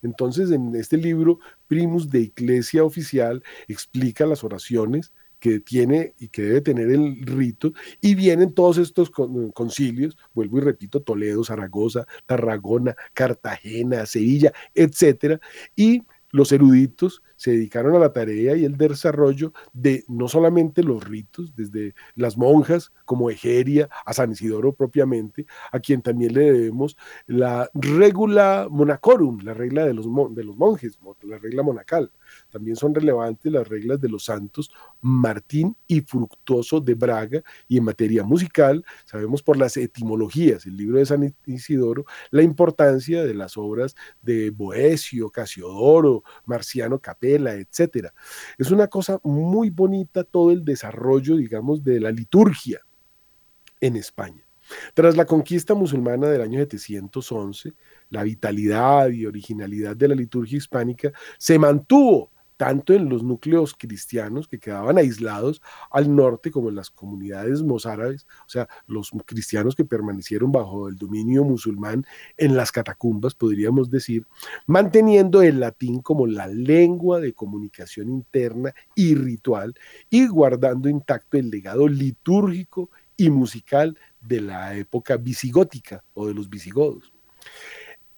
[0.02, 6.42] Entonces, en este libro, Primus de Iglesia Oficial, explica las oraciones que tiene y que
[6.42, 12.94] debe tener el rito, y vienen todos estos concilios, vuelvo y repito, Toledo, Zaragoza, Tarragona,
[13.14, 15.40] Cartagena, Sevilla, etcétera,
[15.74, 21.02] y los eruditos se dedicaron a la tarea y el desarrollo de no solamente los
[21.02, 26.96] ritos, desde las monjas como Egeria, a San Isidoro propiamente, a quien también le debemos
[27.26, 32.12] la regula monacorum, la regla de los, de los monjes, la regla monacal.
[32.50, 34.70] También son relevantes las reglas de los santos
[35.00, 40.98] Martín y Fructuoso de Braga y en materia musical sabemos por las etimologías, el libro
[40.98, 48.08] de San Isidoro, la importancia de las obras de Boesio, Casiodoro, Marciano Capella, etc.
[48.58, 52.80] Es una cosa muy bonita todo el desarrollo, digamos, de la liturgia
[53.80, 54.44] en España.
[54.94, 57.72] Tras la conquista musulmana del año 711,
[58.10, 62.30] la vitalidad y originalidad de la liturgia hispánica se mantuvo
[62.60, 68.26] tanto en los núcleos cristianos que quedaban aislados al norte como en las comunidades mozárabes,
[68.44, 72.04] o sea, los cristianos que permanecieron bajo el dominio musulmán
[72.36, 74.26] en las catacumbas, podríamos decir,
[74.66, 79.74] manteniendo el latín como la lengua de comunicación interna y ritual
[80.10, 86.50] y guardando intacto el legado litúrgico y musical de la época visigótica o de los
[86.50, 87.10] visigodos.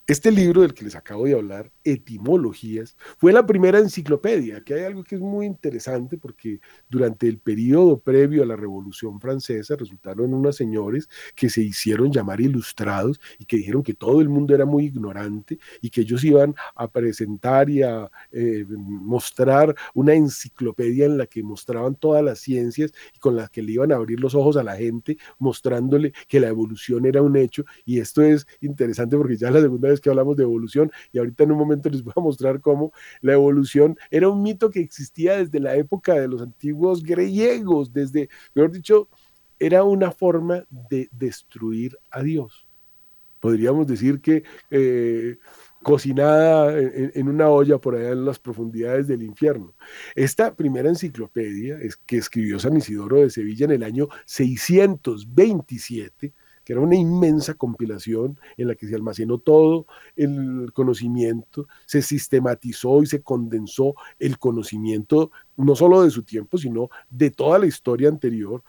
[0.08, 4.82] Este libro del que les acabo de hablar, Etimologías, fue la primera enciclopedia, que hay
[4.82, 6.58] algo que es muy interesante porque
[6.90, 12.40] durante el periodo previo a la Revolución Francesa resultaron unos señores que se hicieron llamar
[12.40, 16.56] ilustrados y que dijeron que todo el mundo era muy ignorante y que ellos iban
[16.74, 22.92] a presentar y a eh, mostrar una enciclopedia en la que mostraban todas las ciencias
[23.14, 26.40] y con las que le iban a abrir los ojos a la gente, mostrándole que
[26.40, 27.64] la evolución era un hecho.
[27.84, 31.52] Y esto es interesante porque ya la segunda que hablamos de evolución y ahorita en
[31.52, 32.92] un momento les voy a mostrar cómo
[33.22, 38.28] la evolución era un mito que existía desde la época de los antiguos griegos, desde,
[38.54, 39.08] mejor dicho,
[39.58, 42.66] era una forma de destruir a Dios.
[43.40, 45.38] Podríamos decir que eh,
[45.82, 49.74] cocinada en, una olla por allá en las profundidades del infierno.
[50.14, 56.32] Esta primera enciclopedia es que escribió San Isidoro de Sevilla en el año 627
[56.64, 59.86] que era una inmensa compilación en la que se almacenó todo
[60.16, 66.88] el conocimiento, se sistematizó y se condensó el conocimiento no solo de su tiempo, sino
[67.10, 68.62] de toda la historia anterior.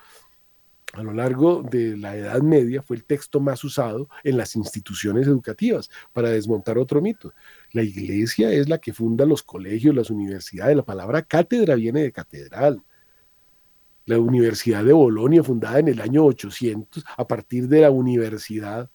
[0.93, 5.25] A lo largo de la Edad Media fue el texto más usado en las instituciones
[5.25, 7.33] educativas para desmontar otro mito.
[7.71, 10.77] La iglesia es la que funda los colegios, las universidades.
[10.77, 12.83] La palabra cátedra viene de catedral
[14.05, 18.89] la Universidad de Bolonia, fundada en el año 800, a partir de la universidad,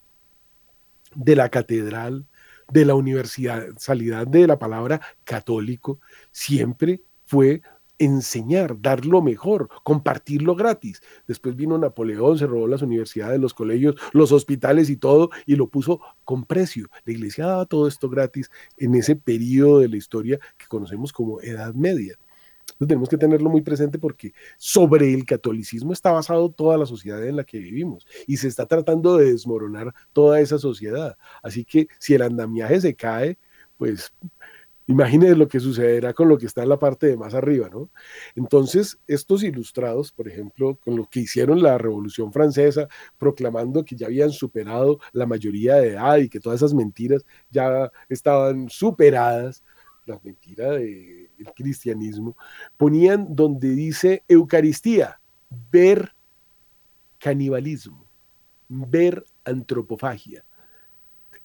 [1.15, 2.25] de la catedral,
[2.71, 5.99] de la universalidad de la palabra católico,
[6.31, 7.61] siempre fue
[7.99, 11.01] enseñar, dar lo mejor, compartirlo gratis.
[11.27, 15.67] Después vino Napoleón, se robó las universidades, los colegios, los hospitales y todo, y lo
[15.67, 16.87] puso con precio.
[17.03, 21.41] La iglesia daba todo esto gratis en ese periodo de la historia que conocemos como
[21.41, 22.17] Edad Media.
[22.79, 27.25] Entonces tenemos que tenerlo muy presente porque sobre el catolicismo está basado toda la sociedad
[27.27, 31.17] en la que vivimos y se está tratando de desmoronar toda esa sociedad.
[31.43, 33.37] Así que si el andamiaje se cae,
[33.77, 34.13] pues
[34.89, 37.91] Imagínense lo que sucederá con lo que está en la parte de más arriba, ¿no?
[38.35, 42.87] Entonces, estos ilustrados, por ejemplo, con lo que hicieron la Revolución Francesa,
[43.19, 47.91] proclamando que ya habían superado la mayoría de edad y que todas esas mentiras ya
[48.09, 49.63] estaban superadas,
[50.09, 52.35] las mentiras del cristianismo,
[52.77, 55.19] ponían donde dice Eucaristía,
[55.71, 56.13] ver
[57.19, 58.05] canibalismo,
[58.67, 60.43] ver antropofagia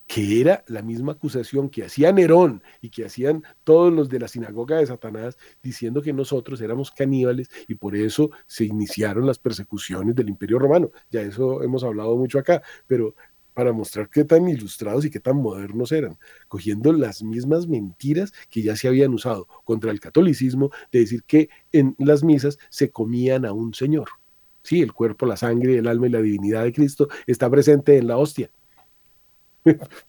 [0.06, 4.28] que era la misma acusación que hacía Nerón y que hacían todos los de la
[4.28, 10.14] sinagoga de Satanás, diciendo que nosotros éramos caníbales y por eso se iniciaron las persecuciones
[10.14, 10.90] del Imperio Romano.
[11.10, 13.14] Ya eso hemos hablado mucho acá, pero
[13.54, 18.62] para mostrar qué tan ilustrados y qué tan modernos eran, cogiendo las mismas mentiras que
[18.62, 23.46] ya se habían usado contra el catolicismo, de decir que en las misas se comían
[23.46, 24.08] a un Señor.
[24.62, 28.08] Sí, el cuerpo, la sangre, el alma y la divinidad de Cristo está presente en
[28.08, 28.50] la hostia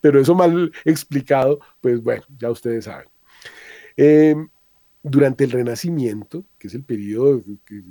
[0.02, 3.08] pero eso mal explicado, pues bueno, ya ustedes saben.
[3.98, 4.50] Em,
[5.04, 7.82] durante el Renacimiento, que es el periodo que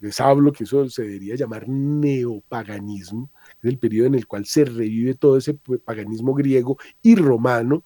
[0.00, 3.30] les hablo, que eso se debería llamar neopaganismo,
[3.68, 5.54] es el periodo en el cual se revive todo ese
[5.84, 7.84] paganismo griego y romano,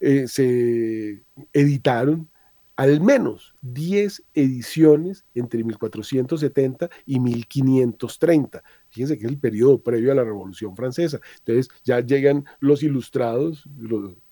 [0.00, 2.28] eh, se editaron
[2.76, 8.62] al menos 10 ediciones entre 1470 y 1530.
[8.90, 11.20] Fíjense que es el periodo previo a la Revolución Francesa.
[11.38, 13.68] Entonces ya llegan los ilustrados,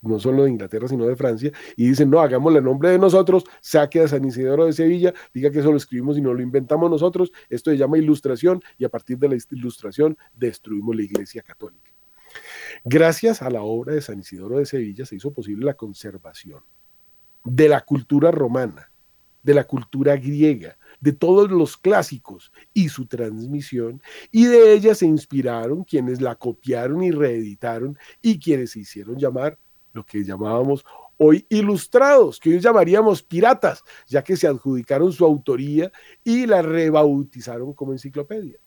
[0.01, 4.01] no solo de Inglaterra, sino de Francia, y dicen, no, hagámosle nombre de nosotros, saque
[4.01, 7.33] a San Isidoro de Sevilla, diga que eso lo escribimos y no lo inventamos nosotros,
[7.49, 11.93] esto se llama ilustración, y a partir de la ilustración destruimos la Iglesia Católica.
[12.85, 16.63] Gracias a la obra de San Isidoro de Sevilla se hizo posible la conservación
[17.45, 18.91] de la cultura romana,
[19.43, 25.07] de la cultura griega, de todos los clásicos y su transmisión, y de ella se
[25.07, 29.59] inspiraron quienes la copiaron y reeditaron y quienes se hicieron llamar
[29.93, 30.85] lo que llamábamos
[31.19, 35.91] hoy ilustrados, que hoy llamaríamos piratas, ya que se adjudicaron su autoría
[36.23, 38.59] y la rebautizaron como enciclopedia.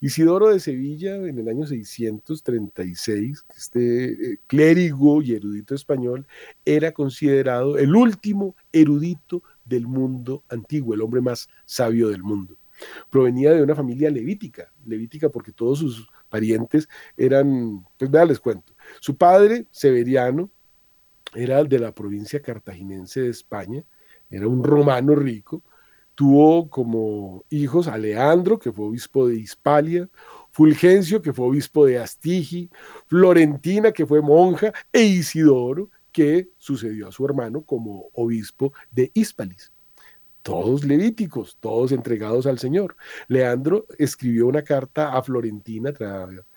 [0.00, 6.26] Isidoro de Sevilla, en el año 636, este eh, clérigo y erudito español,
[6.64, 12.56] era considerado el último erudito del mundo antiguo, el hombre más sabio del mundo.
[13.10, 18.72] Provenía de una familia levítica, levítica porque todos sus parientes eran, pues vea, les cuento.
[19.00, 20.50] Su padre, Severiano,
[21.34, 23.84] era de la provincia cartaginense de España,
[24.30, 25.62] era un romano rico,
[26.14, 30.08] tuvo como hijos a Leandro, que fue obispo de Hispalia,
[30.50, 32.70] Fulgencio, que fue obispo de Astigi,
[33.06, 39.72] Florentina, que fue monja, e Isidoro, que sucedió a su hermano como obispo de Hispalis.
[40.42, 42.96] Todos levíticos, todos entregados al Señor.
[43.28, 45.92] Leandro escribió una carta a Florentina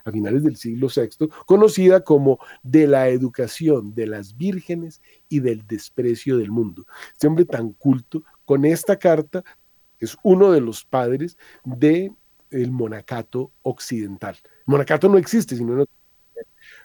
[0.04, 5.00] a finales del siglo VI, conocida como de la educación de las vírgenes
[5.30, 6.88] y del desprecio del mundo.
[7.12, 9.44] Este hombre tan culto con esta carta
[10.00, 12.14] es uno de los padres del
[12.50, 14.36] el monacato occidental.
[14.66, 15.86] Monacato no existe, sino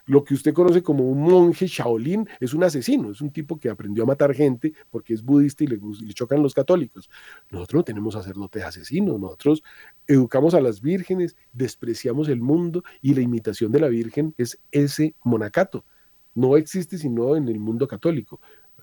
[0.07, 3.69] lo que usted conoce como un monje Shaolin es un asesino, es un tipo que
[3.69, 7.09] aprendió a matar gente porque es budista y le, le chocan los católicos.
[7.51, 9.63] Nosotros no tenemos sacerdotes asesinos, nosotros
[10.07, 15.15] educamos a las vírgenes, despreciamos el mundo y la imitación de la Virgen es ese
[15.23, 15.85] monacato.
[16.33, 18.39] No existe sino en el mundo católico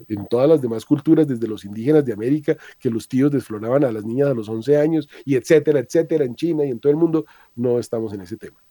[0.09, 3.93] en todas las demás culturas, desde los indígenas de América, que los tíos desfloraban a
[3.93, 6.99] las niñas a los 11 años, y etcétera, etcétera, en China y en todo el
[6.99, 8.64] mundo, no estamos en ese tema.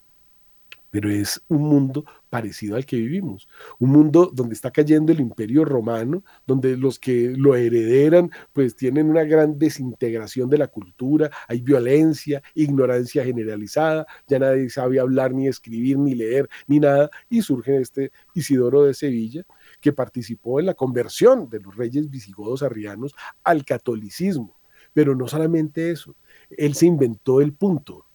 [0.94, 3.48] Pero es un mundo parecido al que vivimos,
[3.80, 9.10] un mundo donde está cayendo el imperio romano, donde los que lo heredan pues tienen
[9.10, 15.48] una gran desintegración de la cultura, hay violencia, ignorancia generalizada, ya nadie sabe hablar ni
[15.48, 19.42] escribir ni leer ni nada, y surge este Isidoro de Sevilla,
[19.80, 24.56] que participó en la conversión de los reyes visigodos arrianos al catolicismo.
[24.92, 26.14] Pero no solamente eso,
[26.50, 28.06] él se inventó el punto,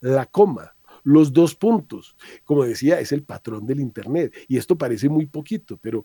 [0.00, 0.76] la coma,
[1.08, 2.16] los dos puntos.
[2.44, 4.34] Como decía, es el patrón del Internet.
[4.46, 6.04] Y esto parece muy poquito, pero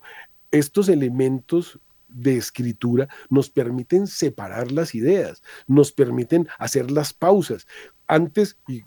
[0.49, 1.77] estos elementos
[2.07, 7.67] de escritura nos permiten separar las ideas, nos permiten hacer las pausas.
[8.07, 8.83] Antes, y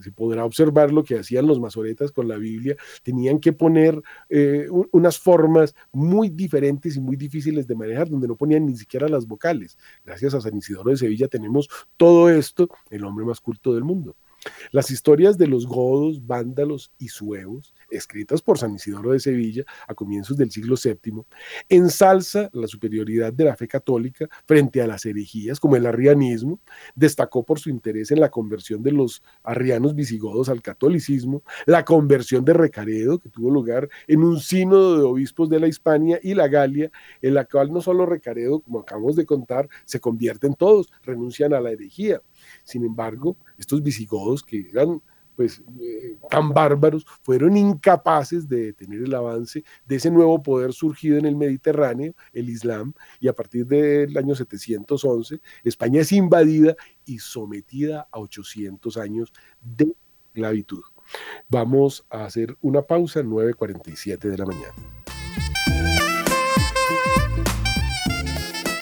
[0.00, 4.68] se podrá observar lo que hacían los masoretas con la Biblia, tenían que poner eh,
[4.92, 9.26] unas formas muy diferentes y muy difíciles de manejar, donde no ponían ni siquiera las
[9.26, 9.76] vocales.
[10.04, 14.14] Gracias a San Isidoro de Sevilla tenemos todo esto, el hombre más culto del mundo.
[14.70, 19.94] Las historias de los godos, vándalos y suevos, escritas por San Isidoro de Sevilla a
[19.94, 21.24] comienzos del siglo VII,
[21.68, 26.60] ensalza la superioridad de la fe católica frente a las herejías como el arrianismo,
[26.94, 32.44] destacó por su interés en la conversión de los arrianos visigodos al catolicismo, la conversión
[32.44, 36.48] de Recaredo, que tuvo lugar en un sínodo de obispos de la Hispania y la
[36.48, 36.90] Galia,
[37.20, 41.60] en la cual no solo Recaredo, como acabamos de contar, se convierten todos, renuncian a
[41.60, 42.22] la herejía,
[42.64, 45.00] sin embargo, estos visigodos que eran
[45.36, 51.18] pues eh, tan bárbaros, fueron incapaces de detener el avance de ese nuevo poder surgido
[51.18, 57.18] en el Mediterráneo, el Islam, y a partir del año 711, España es invadida y
[57.18, 59.94] sometida a 800 años de
[60.28, 60.82] esclavitud.
[61.48, 65.01] Vamos a hacer una pausa, 9.47 de la mañana.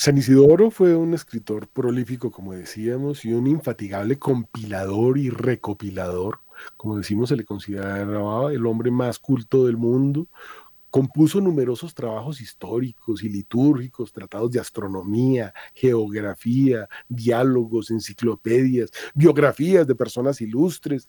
[0.01, 6.41] San Isidoro fue un escritor prolífico, como decíamos, y un infatigable compilador y recopilador.
[6.79, 10.27] Como decimos, se le consideraba el hombre más culto del mundo.
[10.89, 20.41] Compuso numerosos trabajos históricos y litúrgicos, tratados de astronomía, geografía, diálogos, enciclopedias, biografías de personas
[20.41, 21.09] ilustres,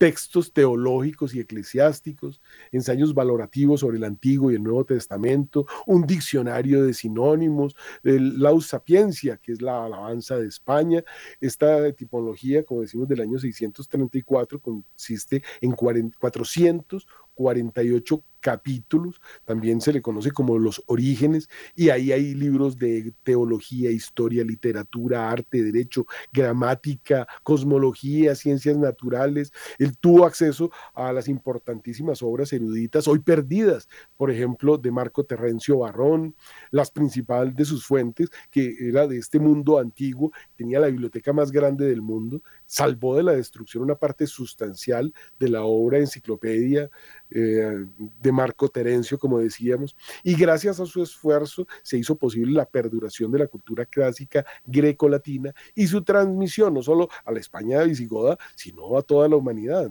[0.00, 2.40] textos teológicos y eclesiásticos,
[2.72, 8.68] ensayos valorativos sobre el Antiguo y el Nuevo Testamento, un diccionario de sinónimos, el Laus
[8.68, 11.04] Sapiencia, que es la alabanza de España.
[11.38, 20.02] Esta tipología, como decimos, del año 634 consiste en 400 48 capítulos, también se le
[20.02, 27.26] conoce como los orígenes, y ahí hay libros de teología, historia, literatura, arte, derecho, gramática,
[27.42, 29.52] cosmología, ciencias naturales.
[29.78, 35.78] Él tuvo acceso a las importantísimas obras eruditas, hoy perdidas, por ejemplo, de Marco Terrencio
[35.78, 36.34] Barrón,
[36.70, 41.50] las principales de sus fuentes, que era de este mundo antiguo, tenía la biblioteca más
[41.50, 46.90] grande del mundo, salvó de la destrucción una parte sustancial de la obra enciclopedia
[47.30, 47.86] eh,
[48.20, 53.32] de Marco Terencio, como decíamos, y gracias a su esfuerzo se hizo posible la perduración
[53.32, 58.96] de la cultura clásica greco-latina y su transmisión no solo a la España visigoda, sino
[58.96, 59.90] a toda la humanidad.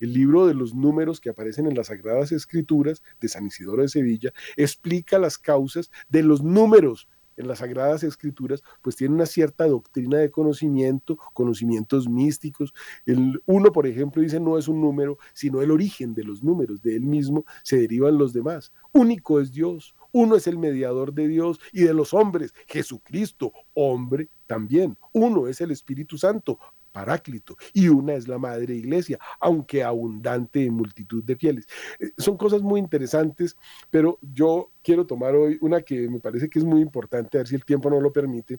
[0.00, 3.88] El libro de los números que aparecen en las Sagradas Escrituras de San Isidoro de
[3.88, 9.66] Sevilla explica las causas de los números en las Sagradas Escrituras, pues tiene una cierta
[9.66, 12.74] doctrina de conocimiento, conocimientos místicos.
[13.06, 16.82] El uno, por ejemplo, dice no es un número, sino el origen de los números,
[16.82, 18.72] de él mismo se derivan los demás.
[18.92, 24.28] Único es Dios, uno es el mediador de Dios y de los hombres, Jesucristo, hombre
[24.46, 24.96] también.
[25.12, 26.58] Uno es el Espíritu Santo,
[26.94, 31.66] Paráclito, y una es la Madre Iglesia, aunque abundante en multitud de fieles.
[31.98, 33.56] Eh, son cosas muy interesantes,
[33.90, 37.48] pero yo quiero tomar hoy una que me parece que es muy importante, a ver
[37.48, 38.58] si el tiempo no lo permite,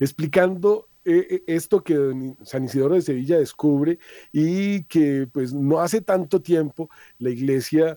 [0.00, 4.00] explicando eh, eh, esto que San Isidoro de Sevilla descubre
[4.32, 7.96] y que pues no hace tanto tiempo la iglesia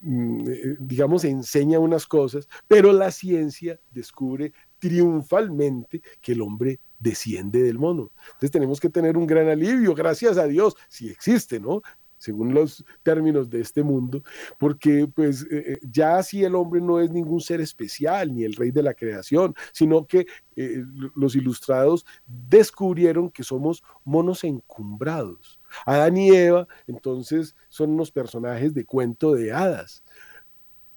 [0.00, 0.42] mm,
[0.78, 8.10] digamos, enseña unas cosas, pero la ciencia descubre triunfalmente que el hombre desciende del mono.
[8.26, 11.82] Entonces tenemos que tener un gran alivio, gracias a Dios, si existe, ¿no?
[12.16, 14.22] según los términos de este mundo,
[14.58, 18.54] porque pues eh, eh, ya si el hombre no es ningún ser especial ni el
[18.54, 20.26] rey de la creación, sino que
[20.56, 20.82] eh,
[21.14, 25.60] los ilustrados descubrieron que somos monos encumbrados.
[25.84, 30.02] Adán y Eva entonces son unos personajes de cuento de hadas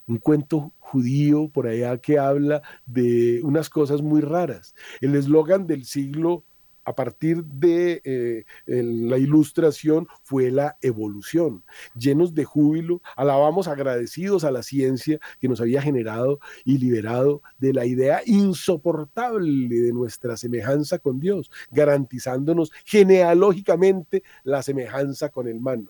[0.08, 4.74] un cuento judío por allá que habla de unas cosas muy raras.
[5.02, 6.44] El eslogan del siglo
[6.88, 11.66] a partir de eh, la ilustración fue la evolución.
[12.00, 17.74] Llenos de júbilo, alabamos agradecidos a la ciencia que nos había generado y liberado de
[17.74, 25.90] la idea insoportable de nuestra semejanza con Dios, garantizándonos genealógicamente la semejanza con el, mono,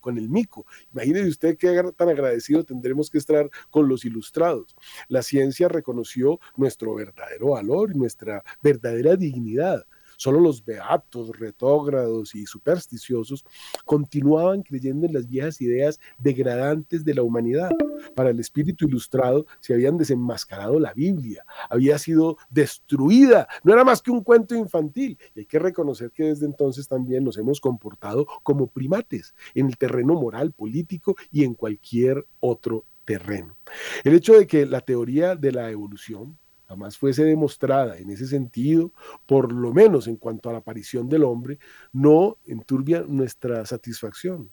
[0.00, 0.66] con el mico.
[0.92, 4.76] Imagínese usted qué tan agradecido tendremos que estar con los ilustrados.
[5.08, 9.84] La ciencia reconoció nuestro verdadero valor y nuestra verdadera dignidad
[10.16, 13.44] Solo los beatos, retógrados y supersticiosos
[13.84, 17.70] continuaban creyendo en las viejas ideas degradantes de la humanidad.
[18.14, 24.02] Para el espíritu ilustrado se habían desenmascarado la Biblia, había sido destruida, no era más
[24.02, 25.18] que un cuento infantil.
[25.34, 29.76] Y hay que reconocer que desde entonces también nos hemos comportado como primates en el
[29.76, 33.56] terreno moral, político y en cualquier otro terreno.
[34.04, 36.38] El hecho de que la teoría de la evolución
[36.68, 38.92] jamás fuese demostrada en ese sentido,
[39.26, 41.58] por lo menos en cuanto a la aparición del hombre,
[41.92, 44.50] no enturbia nuestra satisfacción.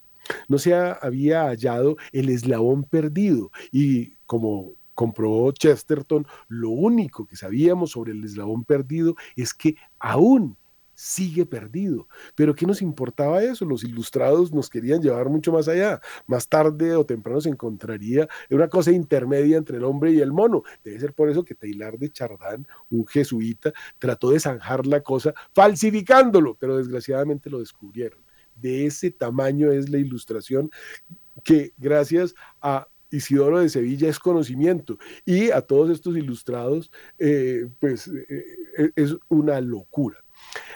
[0.47, 7.91] No se había hallado el eslabón perdido y como comprobó Chesterton, lo único que sabíamos
[7.91, 10.57] sobre el eslabón perdido es que aún
[10.93, 12.07] sigue perdido.
[12.35, 13.65] Pero ¿qué nos importaba eso?
[13.65, 16.01] Los ilustrados nos querían llevar mucho más allá.
[16.27, 20.63] Más tarde o temprano se encontraría una cosa intermedia entre el hombre y el mono.
[20.83, 25.33] Debe ser por eso que Taylor de Chardin, un jesuita, trató de zanjar la cosa
[25.53, 28.19] falsificándolo, pero desgraciadamente lo descubrieron.
[28.55, 30.69] De ese tamaño es la ilustración
[31.43, 38.07] que gracias a Isidoro de Sevilla es conocimiento y a todos estos ilustrados, eh, pues
[38.07, 38.45] eh,
[38.77, 40.22] eh, es una locura.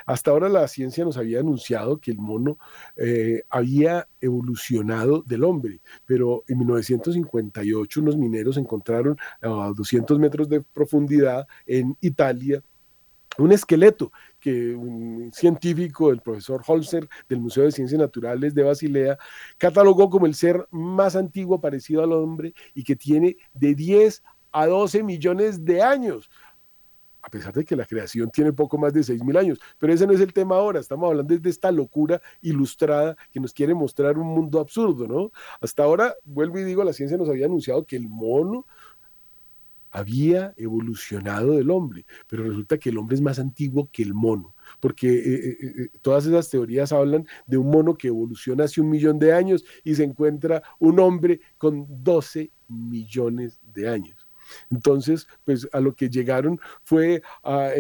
[0.05, 2.57] Hasta ahora la ciencia nos había anunciado que el mono
[3.49, 11.47] había evolucionado del hombre, pero en 1958 unos mineros encontraron a 200 metros de profundidad
[11.65, 12.63] en Italia
[13.37, 19.17] un esqueleto que un científico, el profesor Holzer del Museo de Ciencias Naturales de Basilea,
[19.57, 24.65] catalogó como el ser más antiguo parecido al hombre y que tiene de 10 a
[24.65, 26.29] 12 millones de años
[27.27, 29.59] a pesar de que la creación tiene poco más de 6.000 años.
[29.77, 33.53] Pero ese no es el tema ahora, estamos hablando de esta locura ilustrada que nos
[33.53, 35.31] quiere mostrar un mundo absurdo, ¿no?
[35.59, 38.65] Hasta ahora, vuelvo y digo, la ciencia nos había anunciado que el mono
[39.91, 44.55] había evolucionado del hombre, pero resulta que el hombre es más antiguo que el mono,
[44.79, 48.89] porque eh, eh, eh, todas esas teorías hablan de un mono que evoluciona hace un
[48.89, 54.26] millón de años y se encuentra un hombre con 12 millones de años.
[54.71, 57.71] Entonces, pues a lo que llegaron fue a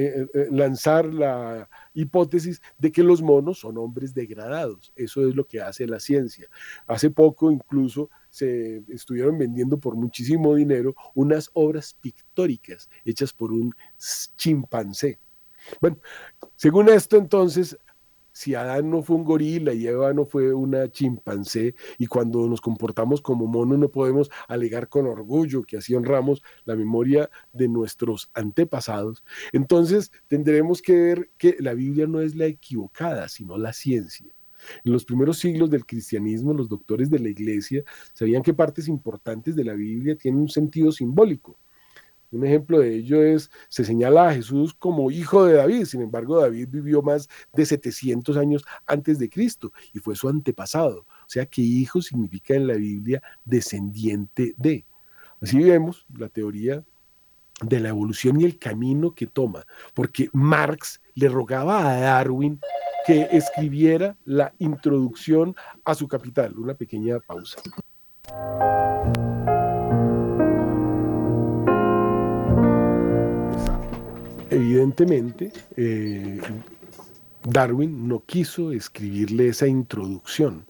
[0.51, 4.93] lanzar la hipótesis de que los monos son hombres degradados.
[4.95, 6.47] Eso es lo que hace la ciencia.
[6.85, 13.73] Hace poco incluso se estuvieron vendiendo por muchísimo dinero unas obras pictóricas hechas por un
[14.35, 15.19] chimpancé.
[15.81, 15.97] Bueno,
[16.55, 17.77] según esto entonces,
[18.37, 22.61] si Adán no fue un gorila y Eva no fue una chimpancé, y cuando nos
[22.61, 28.29] comportamos como monos no podemos alegar con orgullo que así honramos la memoria de nuestros
[28.35, 29.23] antepasados,
[29.53, 34.27] entonces tendremos que ver que la Biblia no es la equivocada, sino la ciencia.
[34.85, 37.83] En los primeros siglos del cristianismo, los doctores de la iglesia
[38.13, 41.57] sabían que partes importantes de la Biblia tienen un sentido simbólico.
[42.31, 46.39] Un ejemplo de ello es, se señala a Jesús como hijo de David, sin embargo
[46.41, 51.01] David vivió más de 700 años antes de Cristo y fue su antepasado.
[51.01, 54.85] O sea que hijo significa en la Biblia descendiente de.
[55.41, 56.83] Así vemos la teoría
[57.61, 62.59] de la evolución y el camino que toma, porque Marx le rogaba a Darwin
[63.05, 65.55] que escribiera la introducción
[65.85, 66.57] a su capital.
[66.57, 67.61] Una pequeña pausa.
[74.57, 76.41] Evidentemente, eh,
[77.43, 80.65] Darwin no quiso escribirle esa introducción.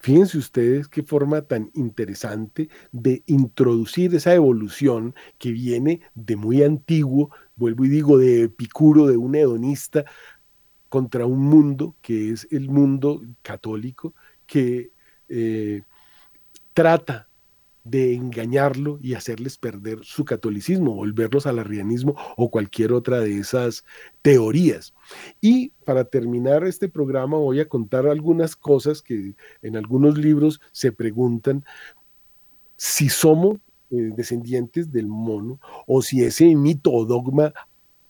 [0.00, 7.30] Fíjense ustedes qué forma tan interesante de introducir esa evolución que viene de muy antiguo,
[7.56, 10.04] vuelvo y digo, de Epicuro, de un hedonista,
[10.90, 14.14] contra un mundo que es el mundo católico
[14.46, 14.90] que
[15.30, 15.84] eh,
[16.74, 17.28] trata
[17.88, 23.84] de engañarlo y hacerles perder su catolicismo, volverlos al arrianismo o cualquier otra de esas
[24.22, 24.92] teorías.
[25.40, 30.90] Y para terminar este programa voy a contar algunas cosas que en algunos libros se
[30.90, 31.64] preguntan
[32.76, 33.58] si somos
[33.90, 37.52] eh, descendientes del mono o si ese mito o dogma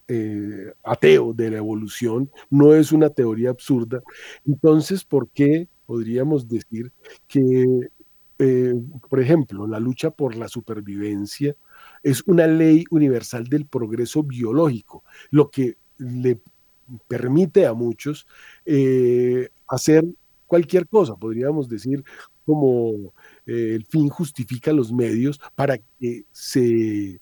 [0.09, 4.03] eh, ateo de la evolución no es una teoría absurda.
[4.47, 6.93] Entonces, ¿por qué podríamos decir
[7.29, 7.91] que,
[8.39, 8.75] eh,
[9.09, 11.57] por ejemplo, la lucha por la supervivencia
[12.03, 16.39] es una ley universal del progreso biológico, lo que le
[17.09, 18.27] permite a muchos
[18.65, 20.05] eh, hacer
[20.47, 22.05] cualquier cosa, podríamos decir,
[22.45, 23.13] como
[23.47, 27.21] el fin justifica los medios para que se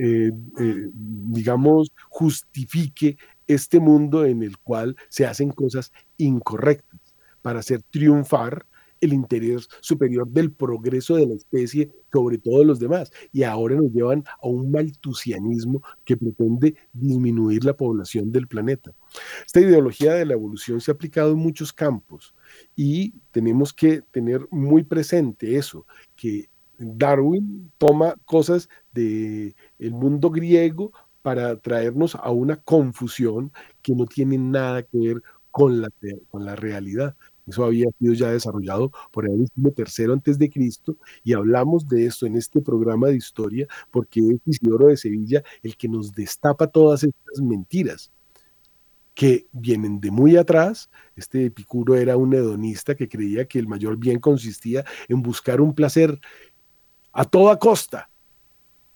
[0.00, 0.30] eh,
[0.60, 3.16] eh, digamos, justifique
[3.48, 7.00] este mundo en el cual se hacen cosas incorrectas
[7.42, 8.64] para hacer triunfar
[9.00, 13.10] el interés superior del progreso de la especie sobre todos los demás.
[13.32, 18.92] Y ahora nos llevan a un maltusianismo que pretende disminuir la población del planeta.
[19.46, 22.34] Esta ideología de la evolución se ha aplicado en muchos campos
[22.76, 25.86] y tenemos que tener muy presente eso,
[26.16, 30.92] que Darwin toma cosas del el mundo griego
[31.22, 35.88] para traernos a una confusión que no tiene nada que ver con la,
[36.30, 37.16] con la realidad.
[37.48, 42.06] Eso había sido ya desarrollado por el siglo III antes de Cristo y hablamos de
[42.06, 46.66] esto en este programa de historia porque es Isidoro de Sevilla el que nos destapa
[46.66, 48.12] todas estas mentiras
[49.14, 50.90] que vienen de muy atrás.
[51.16, 55.74] Este Epicuro era un hedonista que creía que el mayor bien consistía en buscar un
[55.74, 56.20] placer
[57.12, 58.10] a toda costa,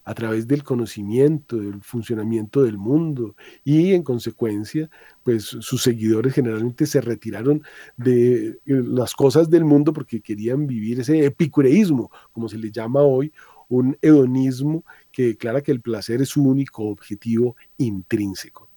[0.05, 4.90] a través del conocimiento, del funcionamiento del mundo y en consecuencia,
[5.22, 7.62] pues sus seguidores generalmente se retiraron
[7.96, 13.03] de eh, las cosas del mundo porque querían vivir ese epicureísmo, como se le llama
[13.03, 13.32] hoy,
[13.68, 18.68] un hedonismo que declara que el placer es su único objetivo intrínseco.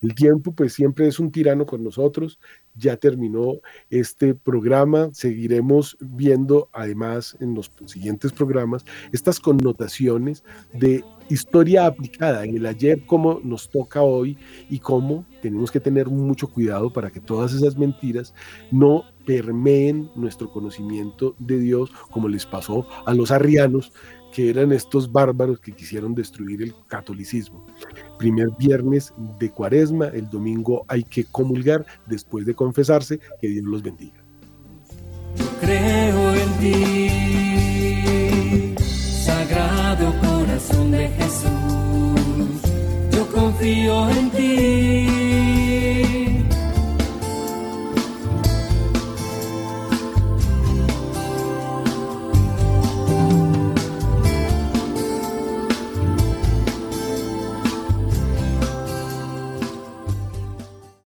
[0.00, 2.38] El tiempo pues siempre es un tirano con nosotros,
[2.76, 3.54] ya terminó
[3.90, 12.56] este programa, seguiremos viendo además en los siguientes programas estas connotaciones de historia aplicada en
[12.56, 14.38] el ayer, como nos toca hoy
[14.70, 18.34] y cómo tenemos que tener mucho cuidado para que todas esas mentiras
[18.70, 23.92] no permeen nuestro conocimiento de Dios, como les pasó a los arrianos,
[24.36, 27.64] que eran estos bárbaros que quisieron destruir el catolicismo.
[28.18, 33.82] Primer viernes de cuaresma, el domingo hay que comulgar después de confesarse, que Dios los
[33.82, 34.22] bendiga.
[35.58, 37.08] creo en ti,
[39.24, 42.60] Sagrado Corazón de Jesús,
[43.12, 44.30] yo confío en